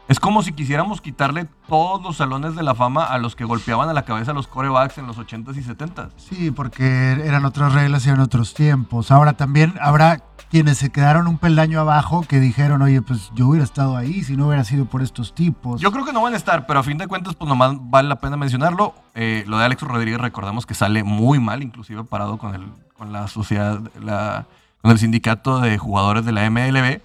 [0.07, 3.87] es como si quisiéramos quitarle todos los salones de la fama a los que golpeaban
[3.87, 6.09] a la cabeza los corebacks en los 80s y 70s.
[6.17, 9.11] Sí, porque eran otras reglas y eran otros tiempos.
[9.11, 10.17] Ahora también habrá
[10.53, 14.37] quienes se quedaron un peldaño abajo que dijeron, oye, pues yo hubiera estado ahí si
[14.37, 15.81] no hubiera sido por estos tipos.
[15.81, 18.07] Yo creo que no van a estar, pero a fin de cuentas, pues nomás vale
[18.07, 18.93] la pena mencionarlo.
[19.15, 23.11] Eh, lo de Alex Rodríguez, recordamos que sale muy mal, inclusive parado con, el, con
[23.11, 24.45] la sociedad, la,
[24.83, 27.01] con el sindicato de jugadores de la MLB.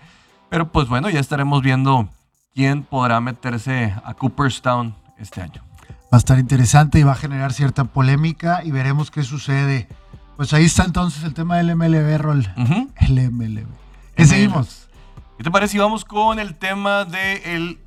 [0.51, 2.07] Pero pues bueno, ya estaremos viendo
[2.55, 5.63] quién podrá meterse a Cooperstown este año.
[6.13, 9.89] Va a estar interesante y va a generar cierta polémica y veremos qué sucede.
[10.39, 12.47] Pues ahí está entonces el tema del MLB, Rol.
[13.01, 13.67] El MLB.
[14.15, 14.89] ¿Qué seguimos?
[15.37, 17.81] ¿Qué te parece si vamos con el tema de el,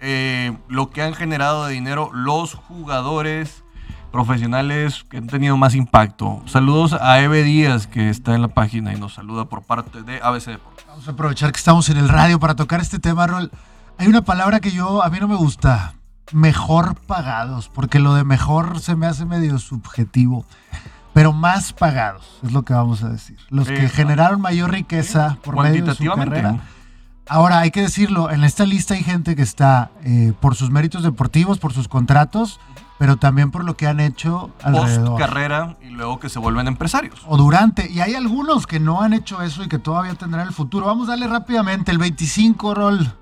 [0.00, 3.62] eh, lo que han generado de dinero los jugadores
[4.10, 6.42] profesionales que han tenido más impacto?
[6.46, 10.20] Saludos a Eve Díaz, que está en la página y nos saluda por parte de
[10.20, 10.84] ABC Deportes.
[10.88, 13.52] Vamos a aprovechar que estamos en el radio para tocar este tema, Rol.
[13.96, 15.94] Hay una palabra que yo, a mí no me gusta.
[16.32, 20.44] Mejor pagados, porque lo de mejor se me hace medio subjetivo.
[21.12, 23.36] Pero más pagados, es lo que vamos a decir.
[23.50, 26.60] Los que generaron mayor riqueza por medio de su carrera.
[27.28, 31.02] Ahora, hay que decirlo, en esta lista hay gente que está eh, por sus méritos
[31.02, 32.58] deportivos, por sus contratos,
[32.98, 35.18] pero también por lo que han hecho alrededor.
[35.18, 37.22] Post carrera y luego que se vuelven empresarios.
[37.26, 37.90] O durante.
[37.90, 40.86] Y hay algunos que no han hecho eso y que todavía tendrán el futuro.
[40.86, 43.14] Vamos a darle rápidamente el 25 rol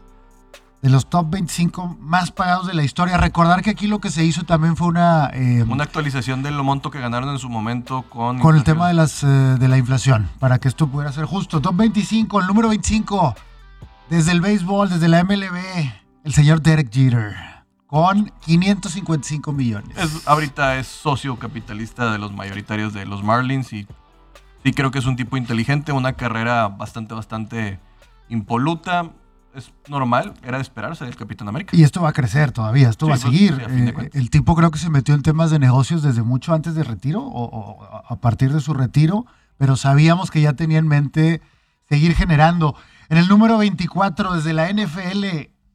[0.82, 3.16] de los top 25 más pagados de la historia.
[3.18, 5.30] Recordar que aquí lo que se hizo también fue una...
[5.34, 8.38] Eh, una actualización del monto que ganaron en su momento con...
[8.38, 11.60] Con el tema de, las, eh, de la inflación, para que esto pudiera ser justo.
[11.60, 13.34] Top 25, el número 25,
[14.08, 15.92] desde el béisbol, desde la MLB,
[16.24, 17.36] el señor Derek Jeter,
[17.86, 19.96] con 555 millones.
[20.26, 23.86] ahorita es socio capitalista de los mayoritarios de los Marlins y
[24.64, 27.80] sí creo que es un tipo inteligente, una carrera bastante, bastante
[28.28, 29.10] impoluta
[29.54, 31.76] es normal, era de esperarse del Capitán América.
[31.76, 33.60] Y esto va a crecer todavía, esto va a pues, seguir.
[33.68, 36.84] Eh, el tipo creo que se metió en temas de negocios desde mucho antes de
[36.84, 41.42] retiro o, a partir de su retiro, pero sabíamos que ya tenía en mente
[41.88, 42.76] seguir generando.
[43.08, 45.24] En el número 24, desde la NFL,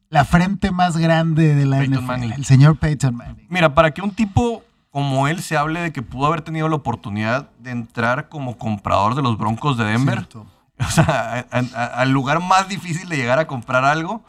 [0.08, 3.46] la frente más grande de la NFL, el señor Peyton Manning.
[3.50, 4.62] Mira, para que un tipo
[4.96, 9.14] como él se hable de que pudo haber tenido la oportunidad de entrar como comprador
[9.14, 10.26] de los Broncos de Denver.
[10.86, 14.22] o sea, al lugar más difícil de llegar a comprar algo,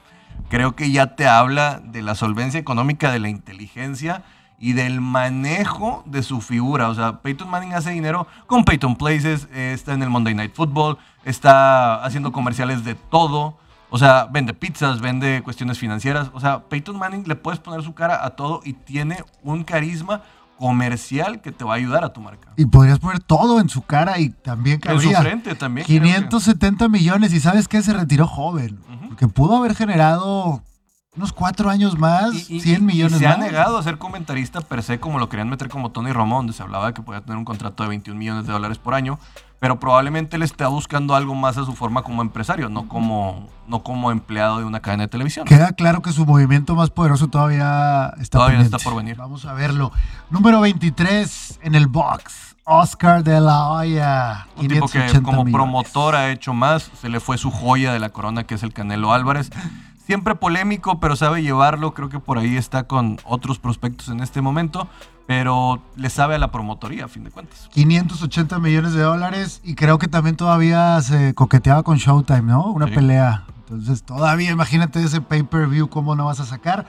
[0.50, 4.24] creo que ya te habla de la solvencia económica, de la inteligencia
[4.60, 6.90] y del manejo de su figura.
[6.90, 10.98] O sea, Peyton Manning hace dinero con Peyton Places, está en el Monday Night Football,
[11.26, 13.58] está haciendo comerciales de todo.
[13.90, 16.30] O sea, vende pizzas, vende cuestiones financieras.
[16.34, 20.24] O sea, Peyton Manning le puedes poner su cara a todo y tiene un carisma
[20.58, 22.52] comercial que te va a ayudar a tu marca.
[22.56, 25.12] Y podrías poner todo en su cara y también cabría.
[25.12, 25.86] En su frente también.
[25.88, 27.82] 570 millones y ¿sabes qué?
[27.82, 28.80] Se retiró joven.
[29.08, 30.62] Porque pudo haber generado
[31.16, 35.00] unos cuatro años más, 100 millones y se ha negado a ser comentarista per se,
[35.00, 37.46] como lo querían meter como Tony Romo, donde se hablaba de que podía tener un
[37.46, 39.20] contrato de 21 millones de dólares por año
[39.60, 43.84] pero probablemente él esté buscando algo más a su forma como empresario, no como, no
[43.84, 45.46] como empleado de una cadena de televisión.
[45.46, 49.16] Queda claro que su movimiento más poderoso todavía está Todavía está por venir.
[49.16, 49.92] Vamos a verlo.
[50.30, 52.56] Número 23 en el box.
[52.66, 54.48] Oscar de la Hoya.
[54.58, 56.92] Un tipo que como promotor ha hecho más.
[57.00, 59.50] Se le fue su joya de la corona, que es el Canelo Álvarez.
[60.06, 61.94] Siempre polémico, pero sabe llevarlo.
[61.94, 64.88] Creo que por ahí está con otros prospectos en este momento
[65.28, 67.70] pero le sabe a la promotoría, a fin de cuentas.
[67.74, 72.72] 580 millones de dólares y creo que también todavía se coqueteaba con Showtime, ¿no?
[72.72, 73.46] Una pelea.
[73.60, 76.88] Entonces, todavía imagínate ese pay-per-view, ¿cómo no vas a sacar?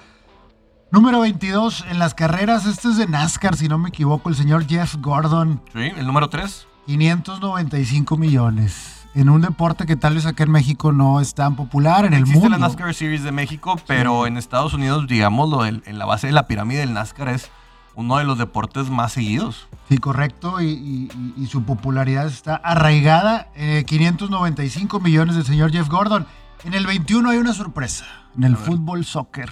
[0.92, 4.66] Número 22 en las carreras, este es de NASCAR, si no me equivoco, el señor
[4.66, 5.60] Jeff Gordon.
[5.74, 6.66] Sí, el número 3.
[6.86, 9.06] 595 millones.
[9.14, 12.20] En un deporte que tal vez acá en México no es tan popular, en el
[12.20, 12.38] mundo.
[12.38, 16.32] Existe la NASCAR Series de México, pero en Estados Unidos, digámoslo, en la base de
[16.32, 17.50] la pirámide del NASCAR es
[17.98, 19.66] uno de los deportes más seguidos.
[19.88, 21.10] Sí, correcto, y,
[21.50, 23.48] su popularidad está arraigada.
[23.86, 26.24] 595 millones del señor Jeff Gordon.
[26.62, 28.04] En el 21 hay una sorpresa,
[28.36, 29.50] en el fútbol soccer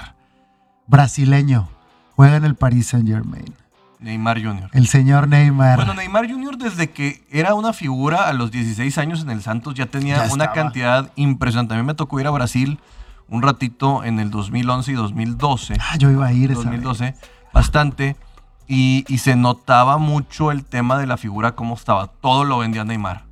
[0.87, 1.69] brasileño.
[2.15, 3.53] Juega en el Paris Saint Germain.
[3.99, 4.71] Neymar Jr.
[4.73, 5.77] El señor Neymar.
[5.77, 6.57] Bueno, Neymar Jr.
[6.57, 10.53] desde que era una figura a los 16 años en el Santos ya tenía una
[10.53, 11.75] cantidad impresionante.
[11.75, 12.79] A mí me tocó ir a Brasil
[13.29, 15.75] un ratito en el 2011 y 2012.
[15.81, 16.55] Ah, yo iba a ir.
[16.55, 17.17] 2012,
[17.53, 18.15] bastante.
[18.69, 22.09] Y, se notaba mucho el tema de la figura, cómo estaba.
[22.09, 23.25] Todo lo vendía Neymar.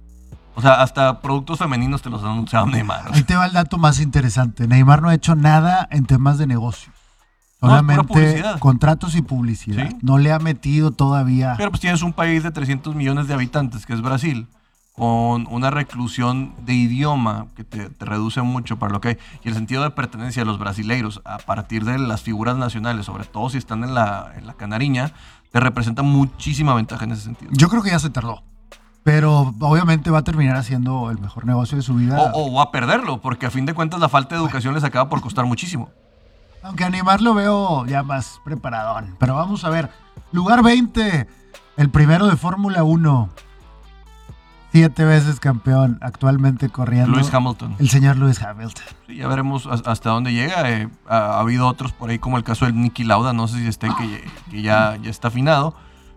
[0.55, 3.13] O sea, hasta productos femeninos te los anunciaba Neymar.
[3.13, 4.69] Ahí te va el dato más interesante.
[4.69, 6.93] Neymar no ha hecho nada en temas de negocio.
[7.61, 9.91] Solamente contratos y publicidad.
[10.03, 11.55] No le ha metido todavía.
[11.57, 14.49] Pero pues tienes un país de 300 millones de habitantes, que es Brasil,
[14.97, 19.19] con una reclusión de idioma que te, reduce mucho para lo que hay.
[19.43, 23.25] Y el sentido de pertenencia de los brasileiros a partir de las figuras nacionales, sobre
[23.25, 25.13] todo si están en la, en la canariña,
[25.51, 27.51] te representa muchísima ventaja en ese sentido.
[27.55, 28.43] Yo creo que ya se tardó.
[29.03, 32.33] Pero obviamente va a terminar haciendo el mejor negocio de su vida.
[32.33, 34.85] O, o va a perderlo, porque a fin de cuentas la falta de educación les
[34.85, 35.91] acaba por costar muchísimo.
[36.63, 39.17] Aunque animar lo veo ya más preparadón.
[39.19, 39.91] Pero vamos a ver.
[40.33, 41.29] Lugar 20.
[41.77, 43.29] El primero de Fórmula 1.
[44.75, 47.13] Siete veces campeón, actualmente corriendo.
[47.13, 47.77] Lewis Hamilton.
[47.79, 48.83] El señor Lewis Hamilton.
[49.07, 50.69] Sí, ya veremos hasta dónde llega.
[50.69, 53.33] Eh, ha, habido otros por ahí, como el caso del Nicky Lauda.
[53.33, 53.87] No sé si esté
[54.51, 55.77] que, ya, ya está afinado.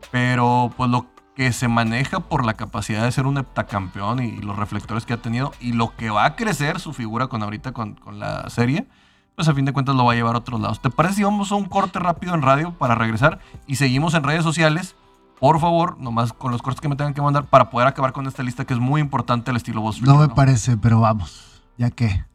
[0.09, 4.55] Pero pues lo que se maneja por la capacidad de ser un heptacampeón y, los
[4.55, 7.93] reflectores que ha tenido y lo que va a crecer su figura con ahorita con,
[7.93, 8.87] con la serie
[9.35, 10.81] pues a fin de cuentas lo va a llevar a otros lados.
[10.81, 14.23] ¿Te parece si vamos a un corte rápido en radio para regresar y seguimos en
[14.23, 14.95] redes sociales?
[15.39, 18.25] Por favor, nomás con los cortes que me tengan que mandar para poder acabar con
[18.25, 20.01] esta lista que es muy importante el estilo voz.
[20.01, 22.25] No me parece, pero vamos, ya que.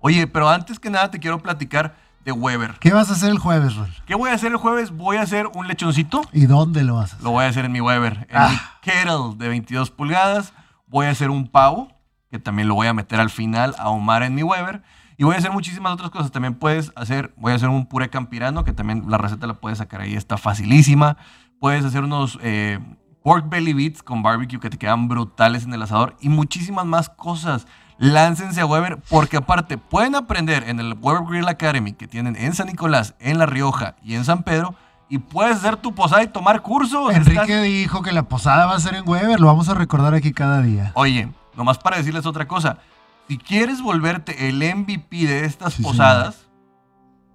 [0.00, 2.76] Oye, pero antes que nada te quiero platicar de Weber.
[2.78, 3.88] ¿Qué vas a hacer el jueves, Rol?
[4.06, 4.92] ¿Qué voy a hacer el jueves?
[4.92, 6.20] Voy a hacer un lechoncito.
[6.32, 7.24] ¿Y dónde lo vas a hacer?
[7.24, 8.78] Lo voy a hacer en mi Weber, en mi ah.
[8.82, 10.52] kettle de 22 pulgadas.
[10.86, 11.88] Voy a hacer un pavo,
[12.30, 14.82] que también lo voy a meter al final a Omar en mi Weber.
[15.16, 16.30] Y voy a hacer muchísimas otras cosas.
[16.30, 19.78] También puedes hacer, voy a hacer un puré campirano, que también la receta la puedes
[19.78, 21.16] sacar ahí, está facilísima.
[21.60, 22.78] Puedes hacer unos eh,
[23.22, 27.08] pork belly beats con barbecue que te quedan brutales en el asador y muchísimas más
[27.08, 27.66] cosas.
[27.98, 32.54] Láncense a Weber porque aparte pueden aprender en el Weber Grill Academy que tienen en
[32.54, 34.74] San Nicolás, en La Rioja y en San Pedro
[35.08, 37.12] y puedes hacer tu posada y tomar cursos.
[37.14, 40.32] Enrique dijo que la posada va a ser en Weber, lo vamos a recordar aquí
[40.32, 40.92] cada día.
[40.94, 42.78] Oye, nomás para decirles otra cosa,
[43.26, 46.46] si quieres volverte el MVP de estas posadas,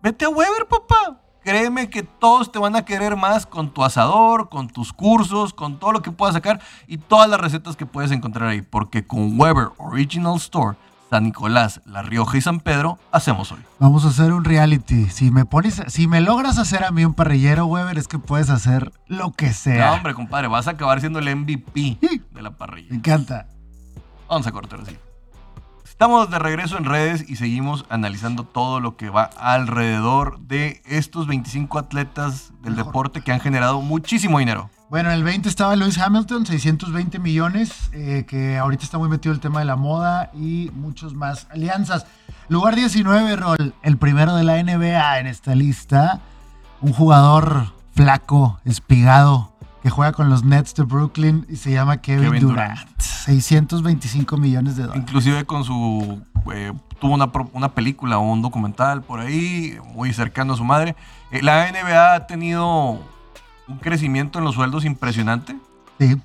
[0.01, 1.22] vete a Weber, papá.
[1.43, 5.77] Créeme que todos te van a querer más con tu asador, con tus cursos, con
[5.77, 8.61] todo lo que puedas sacar y todas las recetas que puedes encontrar ahí.
[8.61, 10.77] Porque con Weber Original Store,
[11.09, 13.59] San Nicolás, La Rioja y San Pedro, hacemos hoy.
[13.77, 15.09] Vamos a hacer un reality.
[15.09, 18.49] Si me pones, si me logras hacer a mí un parrillero, Weber, es que puedes
[18.49, 19.87] hacer lo que sea.
[19.87, 21.99] No, hombre, compadre, vas a acabar siendo el MVP
[22.31, 22.87] de la parrilla.
[22.89, 23.47] Me encanta.
[24.29, 24.97] Vamos a cortar así.
[25.93, 31.27] Estamos de regreso en redes y seguimos analizando todo lo que va alrededor de estos
[31.27, 34.71] 25 atletas del deporte que han generado muchísimo dinero.
[34.89, 39.35] Bueno, en el 20 estaba Lewis Hamilton, 620 millones, eh, que ahorita está muy metido
[39.35, 42.07] el tema de la moda y muchos más alianzas.
[42.49, 46.21] Lugar 19, Rol, el primero de la NBA en esta lista.
[46.81, 49.52] Un jugador flaco, espigado,
[49.83, 52.79] que juega con los Nets de Brooklyn y se llama Kevin, Durant.
[52.99, 55.03] 625 millones de dólares.
[55.03, 56.21] Inclusive con su...
[56.53, 60.95] Eh, tuvo una, una, película o un documental por ahí, muy cercano a su madre.
[61.31, 62.91] Eh, la NBA ha tenido
[63.67, 65.57] un crecimiento en los sueldos impresionante.
[65.99, 66.15] Sí.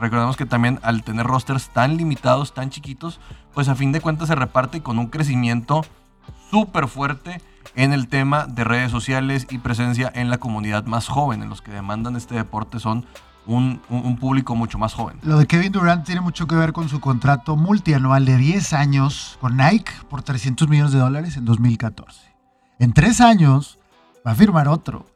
[0.00, 3.20] Recordemos que también al tener rosters tan limitados, tan chiquitos,
[3.54, 5.84] pues a fin de cuentas se reparte con un crecimiento
[6.50, 7.40] súper fuerte
[7.76, 11.62] en el tema de redes sociales y presencia en la comunidad más joven, en los
[11.62, 13.04] que demandan este deporte son
[13.46, 15.18] un, público mucho más joven.
[15.22, 19.38] Lo de Kevin Durant tiene mucho que ver con su contrato multianual de 10 años
[19.40, 22.34] con Nike por 300 millones de dólares en 2014.
[22.78, 23.78] En tres años
[24.26, 25.06] va a firmar otro.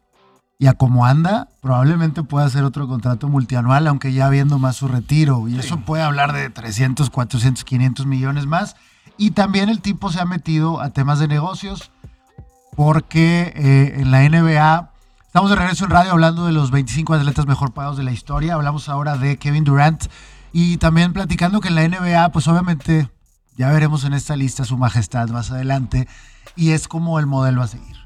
[0.60, 4.88] Y a como anda, probablemente pueda hacer otro contrato multianual, aunque ya viendo más su
[4.88, 5.46] retiro.
[5.46, 8.74] Y eso puede hablar de 300, 400, 500 millones más.
[9.16, 11.92] Y también el tipo se ha metido a temas de negocios
[12.78, 14.92] porque eh, en la NBA
[15.26, 18.54] estamos de regreso en radio hablando de los 25 atletas mejor pagados de la historia.
[18.54, 20.04] Hablamos ahora de Kevin Durant
[20.52, 23.10] y también platicando que en la NBA, pues obviamente
[23.56, 26.06] ya veremos en esta lista su majestad más adelante
[26.54, 27.96] y es como el modelo a seguir.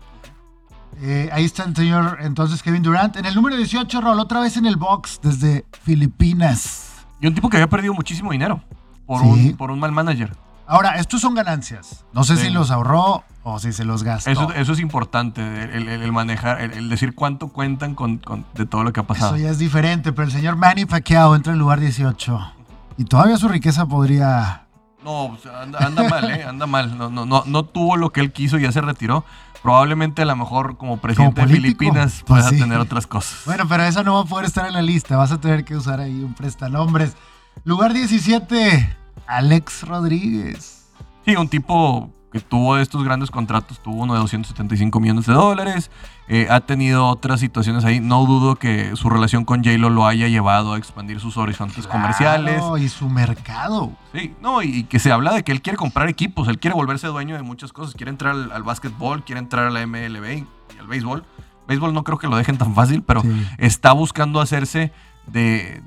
[1.02, 3.16] Eh, ahí está el señor entonces Kevin Durant.
[3.16, 7.04] En el número 18, Rol, otra vez en el box desde Filipinas.
[7.20, 8.64] Y un tipo que había perdido muchísimo dinero
[9.04, 10.34] por, un, por un mal manager.
[10.66, 12.06] Ahora, estos son ganancias.
[12.14, 14.30] No sé si los ahorró o si se los gastó.
[14.30, 18.20] Eso, eso es importante, el, manejar, el, decir cuánto cuentan con,
[18.54, 19.34] de todo lo que ha pasado.
[19.34, 22.52] Eso ya es diferente, pero el señor Manny Pacquiao entra en lugar 18
[22.98, 24.66] y todavía su riqueza podría...
[25.04, 25.36] No,
[25.80, 26.44] anda, mal, ¿eh?
[26.44, 26.96] Anda mal.
[26.96, 29.24] No, no, no, no tuvo lo que él quiso y ya se retiró
[29.62, 33.40] probablemente a lo mejor como presidente de Filipinas pues pueda tener otras cosas.
[33.46, 35.16] Bueno, pero esa no va a poder estar en la lista.
[35.16, 37.16] Vas a tener que usar ahí un prestanombres.
[37.64, 40.84] Lugar 17, Alex Rodríguez.
[41.24, 45.90] Sí, un tipo que tuvo estos grandes contratos, tuvo uno de 275 millones de dólares,
[46.28, 50.28] eh, ha tenido otras situaciones ahí, no dudo que su relación con j lo haya
[50.28, 52.62] llevado a expandir sus horizontes comerciales.
[52.80, 53.92] y su mercado.
[54.14, 57.06] Sí, no, y, que se habla de que él quiere comprar equipos, él quiere volverse
[57.06, 60.86] dueño de muchas cosas, quiere entrar al, básquetbol, quiere entrar a la MLB y al
[60.86, 61.24] béisbol.
[61.68, 63.22] Béisbol no creo que lo dejen tan fácil, pero
[63.58, 64.90] está buscando hacerse
[65.26, 65.82] de,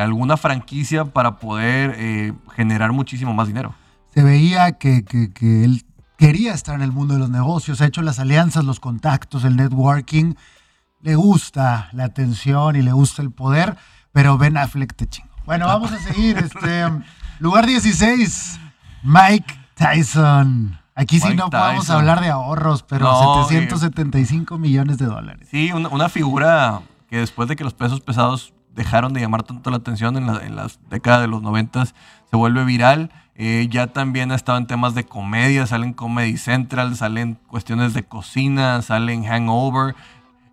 [0.00, 3.74] alguna franquicia para poder eh, generar muchísimo más dinero
[4.14, 5.04] se veía que,
[5.40, 5.84] él
[6.16, 9.56] quería estar en el mundo de los negocios, ha hecho las alianzas, los contactos, el
[9.56, 10.34] networking,
[11.02, 13.76] le gusta la atención y le gusta el poder,
[14.12, 15.30] pero Ben Affleck te chingo.
[15.46, 16.36] Bueno, vamos a seguir.
[16.44, 16.84] Este,
[17.38, 18.60] lugar 16,
[19.02, 20.78] Mike Tyson.
[20.94, 25.48] Aquí sí no podemos hablar de ahorros, pero 775 millones de dólares.
[25.50, 29.78] Sí, una, figura que después de que los pesos pesados dejaron de llamar tanto la
[29.78, 31.84] atención en, en las décadas de los 90
[32.30, 33.10] se vuelve viral
[33.42, 38.02] eh, ya también ha estado en temas de comedia, salen Comedy Central, salen cuestiones de
[38.02, 39.96] cocina, salen Hangover.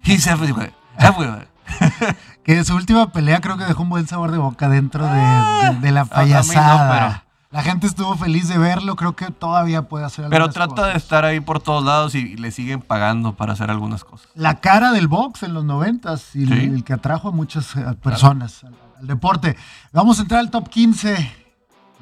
[0.01, 1.49] He's everywhere, everywhere.
[2.45, 5.77] que su última pelea creo que dejó un buen sabor de boca dentro de, ah,
[5.81, 7.25] la payasada.
[7.51, 11.25] la gente estuvo feliz de verlo, creo que todavía puede hacer Pero trata de estar
[11.25, 14.29] ahí por todos lados y, le siguen pagando para hacer algunas cosas.
[14.33, 18.63] La cara del box en los noventas y el, que atrajo a muchas eh, personas
[18.97, 19.57] al deporte.
[19.91, 21.46] Vamos a entrar al top 15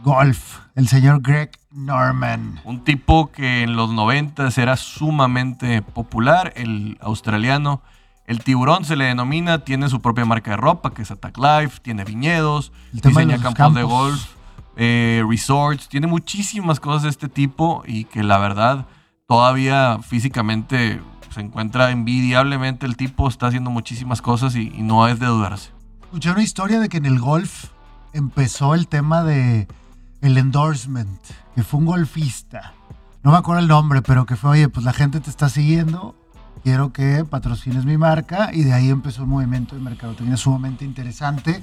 [0.04, 2.60] golf, el señor Greg Norman.
[2.64, 7.82] Un tipo que en los 90 era sumamente popular, el australiano.
[8.26, 11.80] El tiburón se le denomina, tiene su propia marca de ropa, que es Attack Life,
[11.82, 14.26] tiene viñedos, diseña campos, de golf,
[14.78, 18.88] eh, resorts, tiene muchísimas cosas de este tipo y que la verdad
[19.28, 22.88] todavía físicamente se encuentra envidiablemente.
[22.88, 25.70] El tipo está haciendo muchísimas cosas y no es de dudarse.
[26.02, 27.66] Escuché una historia de que en el golf
[28.14, 29.68] empezó el tema de
[30.26, 31.20] el endorsement,
[31.56, 32.74] que fue un golfista.
[33.24, 36.16] No me acuerdo el nombre, pero que fue, oye, pues la gente te está siguiendo,
[36.64, 38.50] quiero que patrocines mi marca.
[38.54, 41.62] Y de ahí empezó un movimiento de mercadotecnia sumamente interesante.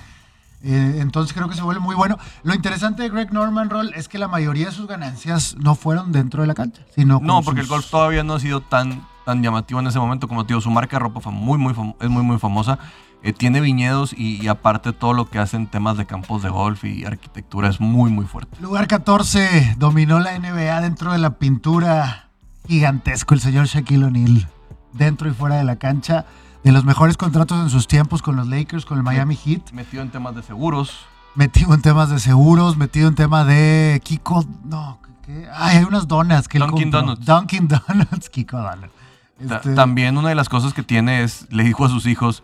[0.65, 2.19] Eh, entonces creo que se vuelve muy bueno.
[2.45, 6.13] Lo interesante de Greg Norman Roll es que la mayoría de sus ganancias no fueron
[6.13, 9.43] dentro de la cancha, sino No, porque el golf todavía no ha sido tan, tan
[9.43, 10.61] llamativo en ese momento como tío.
[10.61, 12.79] Su marca de ropa fue muy, muy es muy, muy famosa.
[13.25, 17.05] Eh, tiene viñedos y, aparte todo lo que hacen temas de campos de golf y
[17.05, 18.57] arquitectura es muy, muy fuerte.
[18.61, 22.31] Lugar 14, dominó la NBA dentro de la pintura
[22.67, 24.49] gigantesco el señor Shaquille O'Neal,
[24.93, 26.27] dentro y fuera de la cancha,
[26.65, 29.71] de los mejores contratos en sus tiempos con los Lakers, con el Miami Heat.
[29.73, 31.07] Metido en temas de seguros.
[31.37, 35.49] Metido en temas de seguros, metido en tema de Kiko, no, ¿qué?
[35.55, 37.25] Ay, hay unas donas que Dunkin' Donuts.
[37.25, 38.93] Dunkin' Donuts, Kiko Donuts.
[39.39, 42.43] Este También una de las cosas que tiene es, le dijo a sus hijos,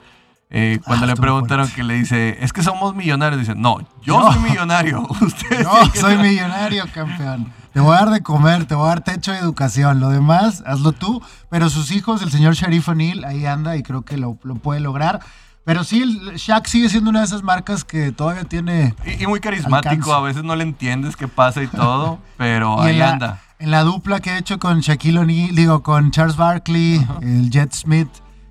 [0.50, 4.32] eh, cuando ah, le preguntaron que le dice, es que somos millonarios, dice, no, yo
[4.32, 5.02] soy millonario.
[5.20, 7.52] Usted yo soy millonario, campeón.
[7.72, 10.00] Te voy a dar de comer, te voy a dar techo de educación.
[10.00, 11.22] Lo demás, hazlo tú.
[11.50, 15.20] Pero sus hijos, el señor Sharif O'Neill, ahí anda y creo que lo, puede lograr.
[15.64, 18.94] Pero sí, el Shaq sigue siendo una de esas marcas que todavía tiene.
[19.20, 23.42] Y, muy carismático, a veces no le entiendes qué pasa y todo, pero ahí anda.
[23.58, 27.74] En la dupla que he hecho con Shaquille O'Neal, digo, con Charles Barkley, el Jet
[27.74, 28.08] Smith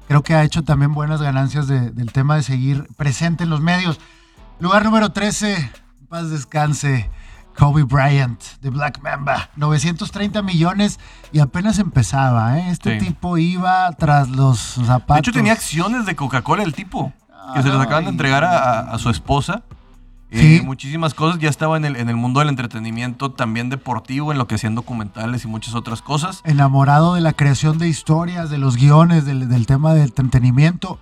[0.07, 3.99] creo que ha hecho también buenas ganancias del tema de seguir presente en los medios.
[4.59, 5.71] Lugar número 13,
[6.09, 7.09] paz descanse,
[7.57, 9.49] Kobe Bryant de Black Mamba.
[9.55, 10.99] 930 millones
[11.31, 12.57] y apenas empezaba.
[12.59, 12.69] ¿eh?
[12.69, 15.15] Este tipo iba tras los zapatos.
[15.15, 17.13] De hecho, tenía acciones de Coca-Cola el tipo,
[17.53, 19.63] que se los acaban de entregar a su esposa.
[20.31, 21.39] Eh, muchísimas cosas.
[21.39, 24.75] Ya estaba en el, en el mundo del entretenimiento, también deportivo, en lo que hacían
[24.75, 26.41] documentales y muchas otras cosas.
[26.43, 30.99] Enamorado de la creación de historias, de los guiones, del, tema del entretenimiento.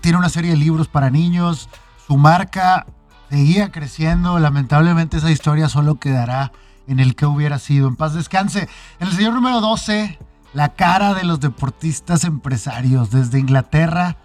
[0.00, 1.68] Tiene una serie de libros para niños.
[2.06, 2.86] Su marca
[3.30, 4.38] seguía creciendo.
[4.38, 6.52] Lamentablemente esa historia solo quedará
[6.86, 7.88] en el que hubiera sido.
[7.88, 8.68] En paz descanse.
[9.00, 10.18] En el señor número 12,
[10.52, 14.16] la cara de los deportistas empresarios desde Inglaterra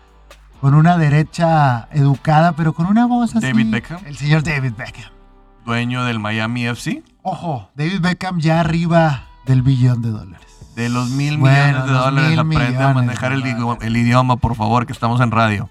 [0.63, 3.45] con una derecha educada, pero con una voz así.
[3.45, 3.99] David Beckham.
[4.05, 5.11] El señor David Beckham.
[5.65, 7.03] Dueño del Miami FC.
[7.21, 10.47] Ojo, David Beckham ya arriba del billón de dólares.
[10.77, 12.39] De los mil millones de dólares.
[12.39, 15.69] Aprende a manejar el idioma, por favor, que estamos en radio.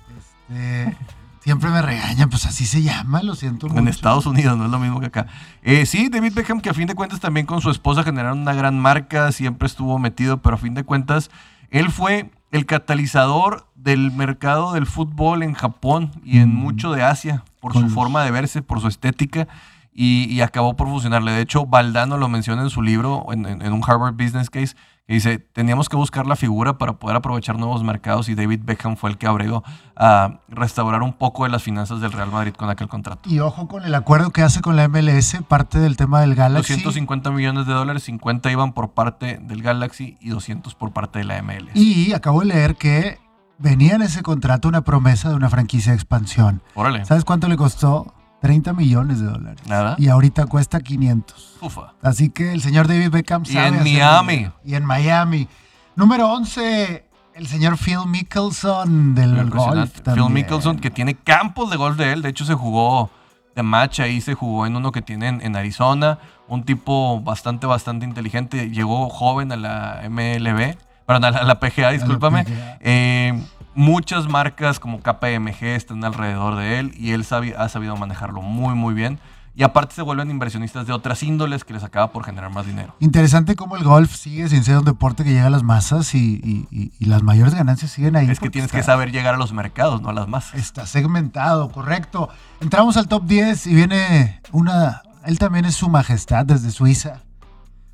[0.51, 0.95] Este,
[1.41, 3.79] Siempre me regañan, pues así se llama, lo siento mucho.
[3.79, 5.27] En Estados Unidos, no es lo mismo que acá.
[5.63, 8.53] Eh, sí, David Beckham, que a fin de cuentas también con su esposa generaron una
[8.53, 11.31] gran marca, siempre estuvo metido, pero a fin de cuentas,
[11.71, 16.55] él fue el catalizador del mercado del fútbol en Japón y en mm.
[16.55, 19.49] mucho de Asia, por su forma de verse, por su estética
[19.95, 21.33] y, acabó por funcionarle.
[21.33, 24.77] De hecho, Valdano lo menciona en su libro, en, un Harvard Business Case,
[25.07, 28.97] que dice, teníamos que buscar la figura para poder aprovechar nuevos mercados y David Beckham
[28.97, 29.65] fue el que abrió
[29.97, 33.29] a restaurar un poco de las finanzas del Real Madrid con aquel contrato.
[33.29, 36.75] Y ojo con el acuerdo que hace con la MLS, parte del tema del Galaxy.
[36.75, 41.25] 250 millones de dólares, 50 iban por parte del Galaxy y 200 por parte de
[41.25, 41.75] la MLS.
[41.75, 43.19] Y acabo de leer que
[43.59, 46.63] venía en ese contrato una promesa de una franquicia de expansión.
[46.75, 47.05] Órale.
[47.05, 48.15] ¿Sabes cuánto le costó?
[48.43, 49.61] 30 millones de dólares.
[49.67, 49.95] Nada.
[49.99, 51.59] Y ahorita cuesta 500.
[51.61, 51.95] Ufa.
[52.03, 53.69] Así que el señor David Beckham sabe.
[53.69, 54.51] Y en Miami.
[54.65, 55.49] Y en Miami.
[55.95, 59.93] Número 11, el señor Phil Mickelson del golf.
[60.03, 62.23] Phil Mickelson, que tiene campos de golf de él.
[62.23, 63.11] De hecho, se jugó
[63.55, 66.19] de match ahí, se jugó en uno que tiene en, Arizona.
[66.49, 68.71] Un tipo bastante, bastante inteligente.
[68.71, 70.77] Llegó joven a la MLB.
[71.07, 72.45] Perdón, a la, PGA, discúlpame.
[72.81, 73.41] Eh,
[73.75, 78.93] Muchas marcas como KPMG están alrededor de él y él ha sabido manejarlo muy, muy
[78.93, 79.19] bien.
[79.55, 82.95] Y aparte se vuelven inversionistas de otras índoles que les acaba por generar más dinero.
[83.01, 86.67] Interesante cómo el golf sigue sin ser un deporte que llega a las masas y,
[87.01, 88.31] las mayores ganancias siguen ahí.
[88.31, 90.55] Es que tienes que saber llegar a los mercados, no a las masas.
[90.55, 92.31] Está segmentado, correcto.
[92.61, 95.03] Entramos al top 10 y viene una...
[95.25, 97.23] Él también es su majestad desde Suiza.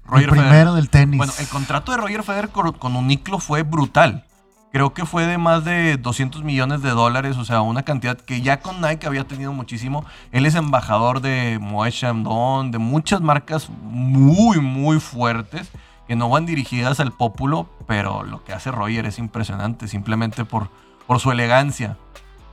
[0.06, 1.18] Roger el primero del tenis.
[1.18, 4.24] Bueno, el contrato de Roger Federer con, con Uniclo fue brutal
[4.72, 8.42] creo que fue de más de 200 millones de dólares, o sea, una cantidad que
[8.42, 10.04] ya con Nike había tenido muchísimo.
[10.32, 15.70] Él es embajador de Moet Chandon, de muchas marcas muy, muy fuertes
[16.06, 20.70] que no van dirigidas al pópulo, pero lo que hace Roger es impresionante, simplemente por,
[21.06, 21.98] por su elegancia.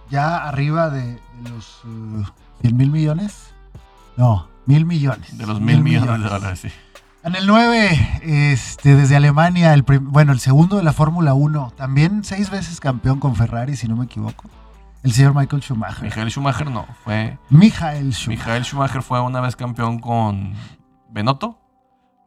[0.10, 1.82] Ya arriba de, los
[2.62, 3.54] 100 uh, mil millones.
[4.18, 5.38] No, mil millones.
[5.38, 6.70] De los mil, millones de dólares, sí.
[7.26, 12.24] En el 9, este, desde Alemania, el bueno, el segundo de la Fórmula 1, también
[12.24, 14.48] seis veces campeón con Ferrari, si no me equivoco.
[15.02, 16.04] El señor Michael Schumacher.
[16.04, 17.40] Michael Schumacher no, fue.
[17.50, 18.46] Michael Schumacher.
[18.46, 20.54] Michael Schumacher fue una vez campeón con
[21.10, 21.58] Benotto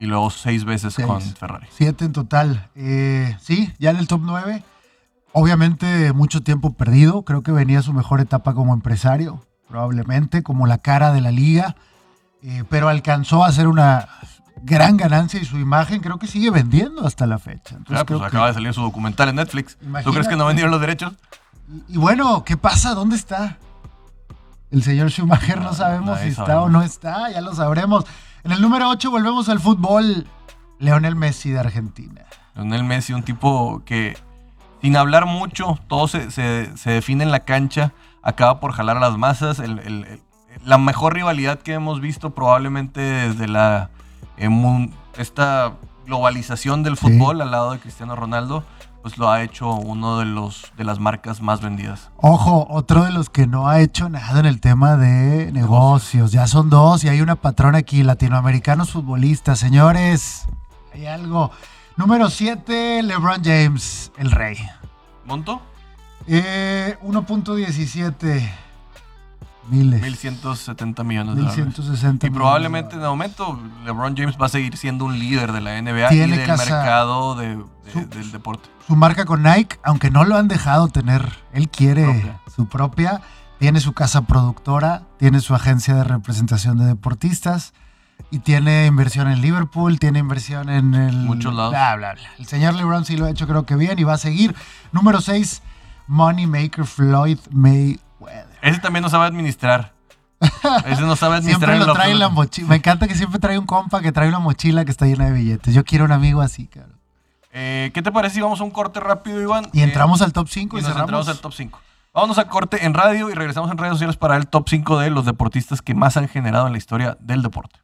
[0.01, 1.69] y luego seis veces con Ferrari.
[1.71, 2.69] Siete en total.
[2.75, 4.65] Eh, sí, ya en el top 9.
[5.31, 7.23] Obviamente mucho tiempo perdido.
[7.23, 11.77] Creo que venía su mejor etapa como empresario, probablemente, como la cara de la liga.
[12.43, 14.09] Eh, pero alcanzó a hacer una
[14.63, 17.77] gran ganancia y su imagen creo que sigue vendiendo hasta la fecha.
[17.77, 19.79] Entonces, pues acaba de salir su documental en Netflix.
[20.05, 21.15] ¿Tú crees que no vendieron los derechos?
[21.89, 22.95] Y, bueno, ¿qué pasa?
[22.95, 23.59] ¿Dónde está?
[24.71, 28.05] El señor Schumacher no, sabemos si está o no está, ya lo sabremos.
[28.45, 30.27] En el número 8 volvemos al fútbol.
[30.79, 32.25] Leonel Messi de Argentina.
[32.55, 34.17] Leonel Messi, un tipo que
[34.81, 36.29] sin hablar mucho, todo se,
[36.85, 37.93] define en la cancha,
[38.23, 39.61] acaba por jalar a las masas.
[40.65, 43.91] la mejor rivalidad que hemos visto probablemente desde la
[44.39, 45.75] en esta
[46.07, 48.65] globalización del fútbol al lado de Cristiano Ronaldo,
[49.03, 52.11] pues lo ha hecho uno de los de las marcas más vendidas.
[52.17, 56.33] Ojo, otro de los que no ha hecho nada en el tema de negocios.
[56.33, 59.59] Ya son dos y hay una patrona aquí, latinoamericanos futbolistas.
[59.59, 60.47] Señores,
[60.93, 61.51] hay algo.
[61.97, 64.57] Número 7, LeBron James, el rey.
[65.25, 65.61] ¿Monto?
[66.27, 68.68] Eh, 1.17.
[69.69, 70.03] Miles.
[70.03, 72.21] 1170 millones de dólares.
[72.23, 75.81] Y probablemente en el momento LeBron James va a seguir siendo un líder de la
[75.81, 78.69] NBA y del mercado del deporte.
[78.87, 83.21] Su marca con Nike, aunque no lo han dejado tener, él quiere su propia.
[83.59, 87.73] Tiene su casa productora, tiene su agencia de representación de deportistas
[88.31, 91.17] y tiene inversión en Liverpool, tiene inversión en el...
[91.17, 91.73] Muchos lados.
[91.73, 92.23] Bla, bla, bla.
[92.39, 94.55] El señor LeBron sí lo ha hecho creo que bien y va a seguir.
[94.93, 95.63] Número 6,
[96.07, 97.99] Moneymaker Floyd May
[98.63, 99.95] ese también no sabe administrar.
[100.87, 101.71] Ese no sabe administrar.
[101.71, 102.69] siempre lo trae en la mochila.
[102.69, 105.33] Me encanta que siempre trae un compa que trae una mochila que está llena de
[105.33, 105.75] billetes.
[105.75, 106.93] Yo quiero un amigo así, claro.
[107.53, 109.69] Eh, ¿Qué te parece si vamos a un corte rápido, Iván?
[109.73, 111.81] Y entramos al top 5 y, y nos entramos al top 5.
[112.13, 115.11] Vámonos a corte en radio y regresamos en redes sociales para el top 5 de
[115.11, 117.81] los deportistas que más han generado en la historia del deporte.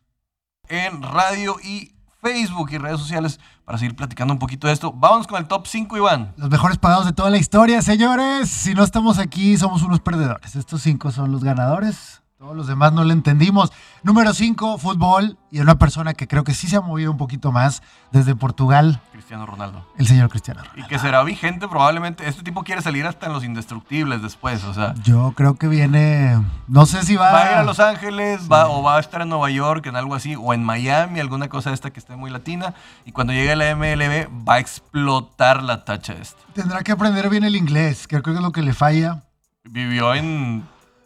[0.68, 1.93] En radio y
[2.24, 4.92] Facebook y redes sociales para seguir platicando un poquito de esto.
[4.92, 6.32] Vamos con el top 5, Iván.
[6.38, 8.48] Los mejores pagados de toda la historia, señores.
[8.48, 10.56] Si no estamos aquí, somos unos perdedores.
[10.56, 12.23] Estos cinco son los ganadores.
[12.36, 13.72] Todos los demás no le entendimos.
[14.02, 15.38] Número 5, fútbol.
[15.52, 17.80] Y una persona que creo que sí se ha movido un poquito más
[18.10, 19.00] desde Portugal.
[19.12, 19.86] Cristiano Ronaldo.
[19.98, 20.82] El señor Cristiano Ronaldo.
[20.84, 22.28] Y que será vigente probablemente.
[22.28, 24.64] Este tipo quiere salir hasta en los indestructibles después.
[24.64, 24.94] O sea.
[25.04, 26.44] Yo creo que viene.
[26.66, 27.30] No sé si va.
[27.30, 29.94] Va a ir a Los Ángeles, va, o va a estar en Nueva York, en
[29.94, 32.74] algo así, o en Miami, alguna cosa esta que esté muy latina.
[33.04, 36.40] Y cuando llegue a la MLB, va a explotar la tacha esta.
[36.52, 39.22] Tendrá que aprender bien el inglés, que creo que es lo que le falla.
[39.62, 40.64] Vivió en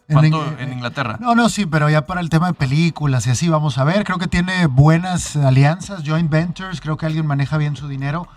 [0.09, 1.17] en, Inglaterra.
[1.21, 4.03] No, no, sí, pero ya para el tema de películas y así vamos a ver.
[4.03, 8.27] Creo que tiene buenas alianzas, joint ventures, creo que alguien maneja bien su dinero.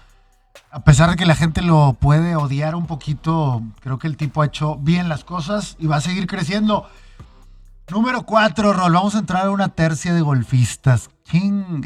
[0.71, 4.43] A pesar de que la gente lo puede odiar un poquito, creo que el tipo
[4.43, 6.89] ha hecho bien las cosas y va a seguir creciendo.
[7.91, 8.93] Número cuatro, Rol.
[8.93, 11.11] Vamos a entrar a una tercia de golfistas.
[11.25, 11.83] King.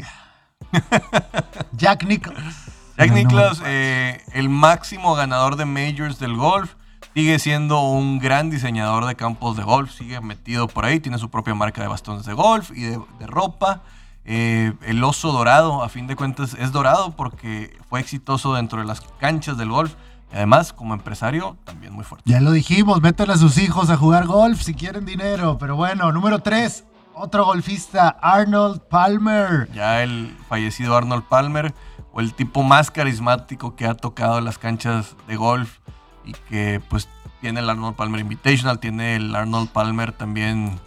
[1.73, 2.55] Jack Nicklaus.
[2.97, 6.75] Jack Nicklaus, eh, el máximo ganador de majors del golf.
[7.17, 9.91] Sigue siendo un gran diseñador de campos de golf.
[9.91, 10.99] Sigue metido por ahí.
[10.99, 13.81] Tiene su propia marca de bastones de golf y de, ropa.
[14.23, 18.85] Eh, el oso dorado, a fin de cuentas, es dorado porque fue exitoso dentro de
[18.85, 19.95] las canchas del golf.
[20.31, 22.29] Además, como empresario, también muy fuerte.
[22.29, 25.57] Ya lo dijimos, metan a sus hijos a jugar golf si quieren dinero.
[25.57, 29.67] Pero bueno, número 3, otro golfista, Arnold Palmer.
[29.73, 31.73] Ya el fallecido Arnold Palmer,
[32.13, 35.79] o el tipo más carismático que ha tocado las canchas de golf
[36.27, 37.07] y que pues
[37.41, 40.79] tiene el Arnold Palmer Invitational, tiene el Arnold Palmer también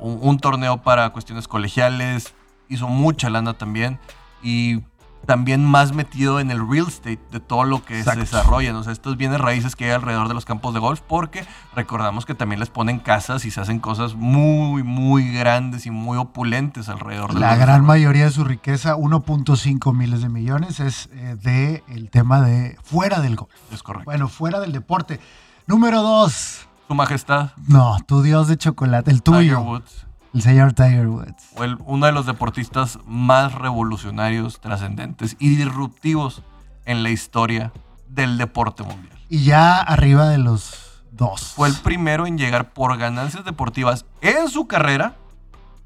[0.00, 2.34] un torneo para cuestiones colegiales,
[2.68, 3.98] hizo mucha lana también
[4.42, 4.80] y
[5.26, 8.76] también más metido en el real estate de todo lo que se desarrolla.
[8.76, 12.24] O sea, estos bienes raíces que hay alrededor de los campos de golf, porque recordamos
[12.24, 16.88] que también les ponen casas y se hacen cosas muy, muy grandes y muy opulentes
[16.88, 21.82] alrededor de La gran mayoría de su riqueza, 1.5 miles de millones, es eh, de
[21.88, 23.50] el tema de fuera del golf.
[23.72, 24.06] Es correcto.
[24.06, 25.20] Bueno, fuera del deporte.
[25.66, 26.66] Número dos.
[26.86, 27.50] Su majestad.
[27.66, 29.60] No, tu dios de chocolate, el tuyo.
[29.60, 30.06] Woods.
[30.34, 31.52] El señor Tiger Woods.
[31.86, 36.42] uno de los deportistas más revolucionarios, trascendentes y disruptivos
[36.84, 37.72] en la historia
[38.08, 39.18] del deporte mundial.
[39.28, 41.52] Y ya arriba de los dos.
[41.54, 45.14] Fue el primero en llegar por ganancias deportivas en su carrera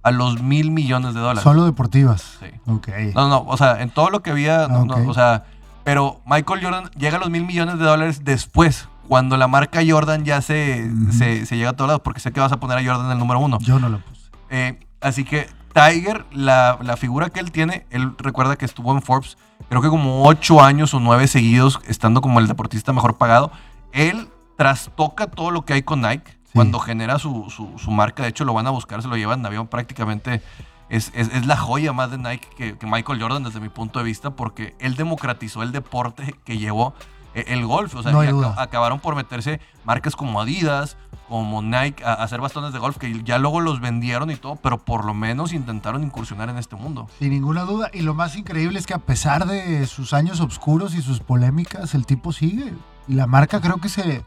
[0.03, 1.43] a los mil millones de dólares.
[1.43, 2.38] Solo deportivas.
[2.41, 2.47] Sí.
[2.66, 2.88] Ok.
[3.14, 5.45] No, no, o sea, en todo lo que había, o sea,
[5.84, 10.24] pero Michael Jordan llega a los mil millones de dólares después, cuando la marca Jordan
[10.24, 12.84] ya se, se, se, llega a todos lados, porque sé que vas a poner a
[12.84, 13.59] Jordan en el número uno.
[13.61, 14.20] Yo no lo puse.
[14.51, 19.39] Eh, así que Tiger, la, figura que él tiene, él recuerda que estuvo en Forbes,
[19.69, 23.53] creo que como ocho años o nueve seguidos, estando como el deportista mejor pagado.
[23.93, 26.39] Él trastoca todo lo que hay con Nike.
[26.53, 27.47] Cuando genera su,
[27.89, 30.43] marca, de hecho lo van a buscar, se lo llevan en avión prácticamente.
[30.89, 31.13] Es,
[31.47, 34.75] la joya más de Nike que, que, Michael Jordan desde mi punto de vista, porque
[34.81, 36.95] él democratizó el deporte que llevó
[37.35, 37.95] el golf.
[37.95, 38.12] O sea,
[38.57, 40.97] acabaron por meterse marcas como Adidas,
[41.28, 44.78] como Nike a, hacer bastones de golf que ya luego los vendieron y todo, pero
[44.78, 47.09] por lo menos intentaron incursionar en este mundo.
[47.18, 47.91] Sin ninguna duda.
[47.93, 51.95] Y lo más increíble es que a pesar de sus años oscuros y sus polémicas,
[51.95, 52.74] el tipo sigue.
[53.07, 54.24] Y la marca creo que se...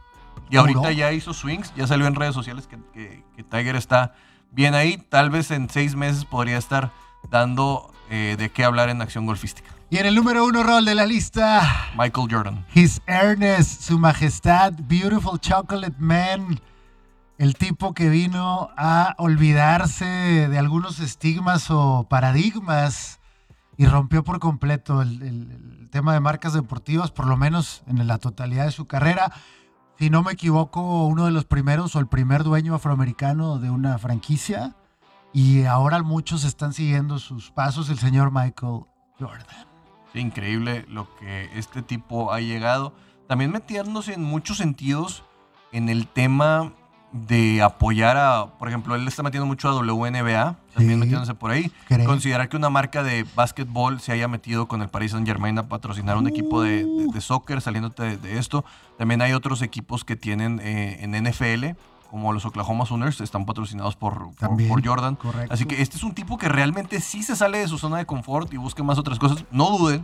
[0.50, 4.14] Y ahorita ya hizo swings, ya salió en redes sociales que, Tiger está
[4.52, 4.98] bien ahí.
[4.98, 6.92] Tal vez en seis meses podría estar
[7.30, 9.73] dando eh, de qué hablar en acción golfística.
[9.94, 11.62] Y en el número uno rol de la lista,
[11.96, 12.66] Michael Jordan.
[12.74, 16.60] His Ernest, Su Majestad, Beautiful Chocolate Man
[17.38, 20.06] el tipo que vino a olvidarse
[20.50, 23.20] de algunos estigmas o paradigmas
[23.78, 28.66] y rompió por completo el, tema de marcas deportivas, por lo menos en la totalidad
[28.66, 29.32] de su carrera.
[30.00, 34.00] Si no me equivoco, uno de los primeros o el primer dueño afroamericano de una
[34.00, 34.76] franquicia.
[35.34, 38.86] Y ahora muchos están siguiendo sus pasos, el señor Michael
[39.20, 39.73] Jordan.
[40.20, 42.94] Increíble lo que este tipo ha llegado.
[43.28, 45.24] También metiéndose en muchos sentidos
[45.72, 46.74] en el tema
[47.14, 51.72] de apoyar a, por ejemplo, él está metiendo mucho a WNBA, también metiéndose por ahí.
[52.06, 55.70] Considerar que una marca de básquetbol se haya metido con el Paris Saint Germain a
[55.70, 56.86] patrocinar un equipo de,
[57.20, 58.66] soccer, saliéndote de, esto.
[58.98, 61.78] También hay otros equipos que tienen eh, en NFL,
[62.14, 65.18] como los Oklahoma Sooners, están patrocinados por, por, Jordan.
[65.50, 68.06] Así que este es un tipo que realmente sí se sale de su zona de
[68.06, 69.46] confort y busca más otras cosas.
[69.50, 70.04] No duden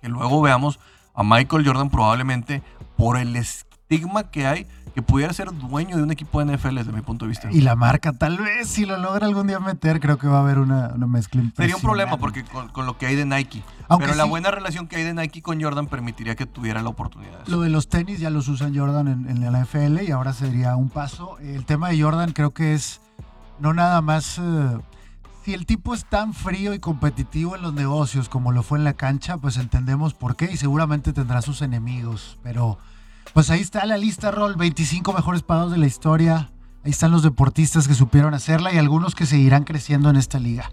[0.00, 0.80] que luego veamos
[1.14, 2.60] a Michael Jordan probablemente
[2.96, 6.92] por el estigma que hay que pudiera ser dueño de un equipo de NFL desde
[6.92, 7.48] mi punto de vista.
[7.50, 10.40] Y la marca, tal vez, si lo logra algún día meter, creo que va a
[10.42, 13.62] haber una, una mezcla Sería un problema porque con, lo que hay de Nike.
[13.98, 17.46] pero la buena relación que hay de Nike con Jordan permitiría que tuviera la oportunidad.
[17.46, 20.90] Lo de los tenis ya los usan Jordan en, la NFL y ahora sería un
[20.90, 21.38] paso.
[21.38, 23.00] El tema de Jordan creo que es
[23.58, 24.38] no nada más...
[24.38, 24.78] Eh,
[25.44, 28.84] si el tipo es tan frío y competitivo en los negocios como lo fue en
[28.84, 32.78] la cancha, pues entendemos por qué y seguramente tendrá sus enemigos, pero
[33.32, 34.56] pues ahí está la lista, Roll.
[34.56, 36.50] 25 mejores pagados de la historia.
[36.84, 40.70] Ahí están los deportistas que supieron hacerla y algunos que seguirán creciendo en esta liga.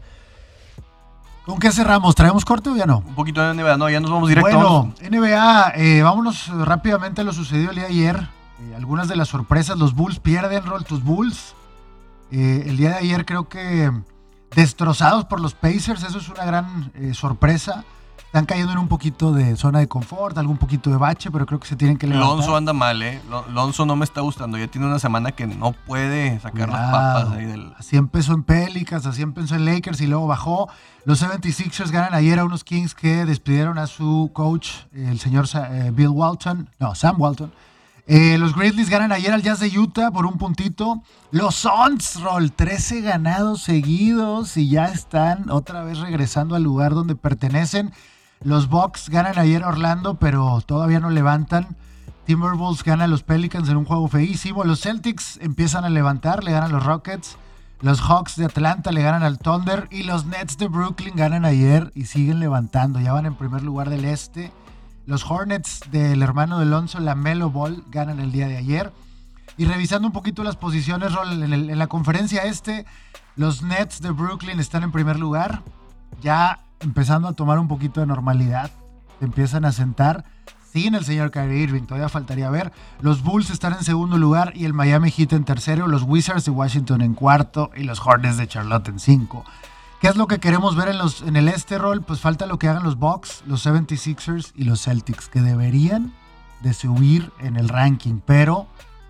[1.46, 2.14] ¿Con qué cerramos?
[2.16, 3.00] ¿Traemos corte o ya no?
[3.00, 4.56] Un poquito de NBA, no, ya nos vamos directo.
[4.56, 8.30] Bueno, NBA, eh, vámonos rápidamente a lo sucedido el día de ayer.
[8.62, 11.56] Eh, algunas de las sorpresas, los Bulls pierden, Roll, tus Bulls.
[12.32, 13.92] Eh, el día de ayer creo que
[14.56, 17.84] destrozados por los Pacers, eso es una gran sorpresa.
[18.30, 21.60] Están cayendo en un poquito de zona de confort, algún poquito de bache, pero creo
[21.60, 22.38] que se tienen que levantar.
[22.38, 23.20] Lonzo anda mal, ¿eh?
[23.52, 24.56] Lonzo no me está gustando.
[24.60, 27.74] Ya tiene una semana que no puede sacar las papas ahí del.
[27.80, 30.70] Así empezó en Pelicans, así empezó en Lakers y luego bajó.
[31.06, 35.90] Los 76ers ganan ayer a unos Kings que despidieron a su coach, el señor eh,
[35.92, 37.52] Bill Walton, no, Sam Walton.
[38.06, 41.02] Eh, los Grizzlies ganan ayer al Jazz de Utah por un puntito.
[41.32, 47.16] Los Suns, Roll, 13 ganados seguidos y ya están otra vez regresando al lugar donde
[47.16, 47.92] pertenecen.
[48.42, 51.76] Los Bucks ganan ayer Orlando, pero todavía no levantan.
[52.26, 54.64] Timberwolves gana a los Pelicans en un juego feísimo.
[54.64, 57.38] Los Celtics empiezan a levantar, le ganan a los Rockets.
[57.82, 59.90] Los Hawks de Atlanta le ganan al Thunder.
[59.92, 63.02] Y los Nets de Brooklyn ganan ayer y siguen levantando.
[63.02, 64.54] Ya van en primer lugar del este.
[65.06, 68.94] Los Hornets del hermano de Alonso, la Melo Ball, ganan el día de ayer.
[69.58, 72.86] Y revisando un poquito las posiciones, en, en la conferencia este,
[73.36, 75.64] los Nets de Brooklyn están en primer lugar.
[76.22, 78.72] Ya empezando a tomar un poquito de normalidad.
[79.22, 80.24] empiezan a sentar
[80.72, 81.84] sin el señor Kyrie Irving.
[81.84, 82.72] Todavía faltaría ver.
[83.02, 85.88] Los Bulls están en segundo lugar y el Miami Heat en tercero.
[85.88, 89.44] Los Wizards de Washington en cuarto y los Hornets de Charlotte en cinco.
[90.00, 92.02] ¿Qué es lo que queremos ver en, los, en el este rol?
[92.02, 96.14] Pues falta lo que hagan los Bucks, los 76ers y los Celtics, que deberían
[96.62, 98.22] de subir en el ranking.
[98.26, 98.68] Pero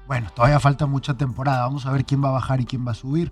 [0.07, 1.61] bueno, todavía falta mucha temporada.
[1.61, 3.31] Vamos a ver quién va a bajar y quién va a subir.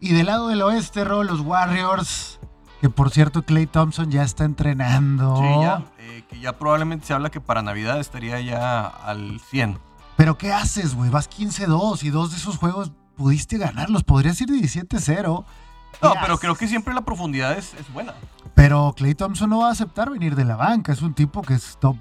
[0.00, 2.40] Y del lado del oeste, rol, los Warriors
[2.80, 5.36] que por cierto, Clay Thompson ya está entrenando.
[5.36, 5.84] Sí, ya.
[5.98, 9.78] Eh, que ya probablemente se habla que para Navidad estaría ya al 100.
[10.16, 11.10] Pero ¿qué haces, güey?
[11.10, 14.04] Vas 15-2 y dos de esos juegos pudiste ganarlos.
[14.04, 15.44] Podrías ir 17-0.
[16.02, 18.14] No, pero creo que siempre la profundidad es, buena.
[18.54, 20.92] Pero Clay Thompson no va a aceptar venir de la banca.
[20.92, 21.96] Es un tipo que es top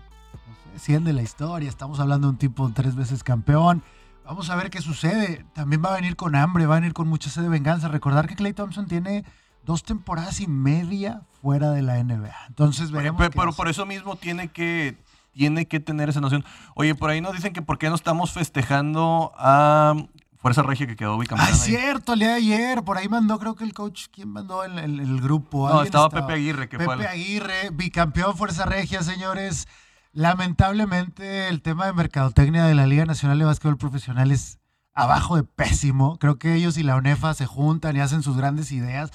[0.77, 1.69] 100 de la historia.
[1.69, 3.83] Estamos hablando de un tipo tres veces campeón.
[4.25, 5.45] Vamos a ver qué sucede.
[5.53, 7.87] También va a venir con hambre, va a venir con mucha sed de venganza.
[7.87, 9.25] Recordar que Clay Thompson tiene
[9.67, 12.33] dos temporadas y media fuera de la NBA.
[12.47, 13.21] Entonces veremos.
[13.35, 14.97] Pero, por eso mismo tiene que,
[15.33, 16.43] tiene que tener esa noción.
[16.73, 19.93] Oye, por ahí nos dicen que por qué no estamos festejando a
[20.37, 21.49] Fuerza Regia que quedó bicampeón.
[21.49, 24.29] Ah, es cierto, el día de ayer, por ahí mandó, creo que el coach, ¿quién
[24.29, 25.69] mandó el, el, grupo?
[25.69, 26.69] No, estaba, Pepe Aguirre.
[26.69, 29.67] Que Pepe Aguirre, bicampeón Fuerza Regia, señores.
[30.13, 34.59] Lamentablemente el tema de mercadotecnia de la Liga Nacional de Básquetbol Profesional es
[34.93, 36.17] abajo de pésimo.
[36.19, 39.11] Creo que ellos y la UNEFA se juntan y hacen sus grandes ideas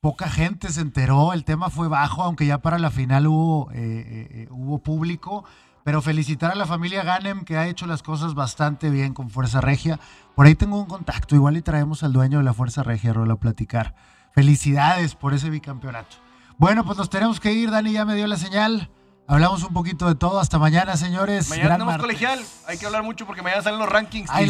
[0.00, 3.76] poca gente se enteró, el tema fue bajo, aunque ya para la final hubo, eh,
[3.78, 5.44] eh, eh, hubo público.
[5.82, 9.62] Pero felicitar a la familia Ganem que ha hecho las cosas bastante bien con Fuerza
[9.62, 9.98] Regia.
[10.36, 13.34] Por ahí tengo un contacto, igual y traemos al dueño de la Fuerza Regia, Rola,
[13.34, 13.94] a platicar.
[14.32, 16.16] Felicidades por ese bicampeonato.
[16.58, 18.90] Bueno, pues nos tenemos que ir, Dani ya me dio la señal.
[19.26, 20.38] Hablamos un poquito de todo.
[20.38, 21.48] Hasta mañana, señores.
[21.48, 22.40] Mañana tenemos colegial.
[22.66, 24.46] Hay que hablar mucho porque mañana salen los rankings y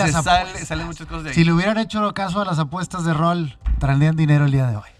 [0.67, 1.35] salen muchas cosas de ahí.
[1.37, 4.77] Si le hubieran hecho caso a las apuestas de rol, traerían dinero el día de
[4.77, 5.00] hoy.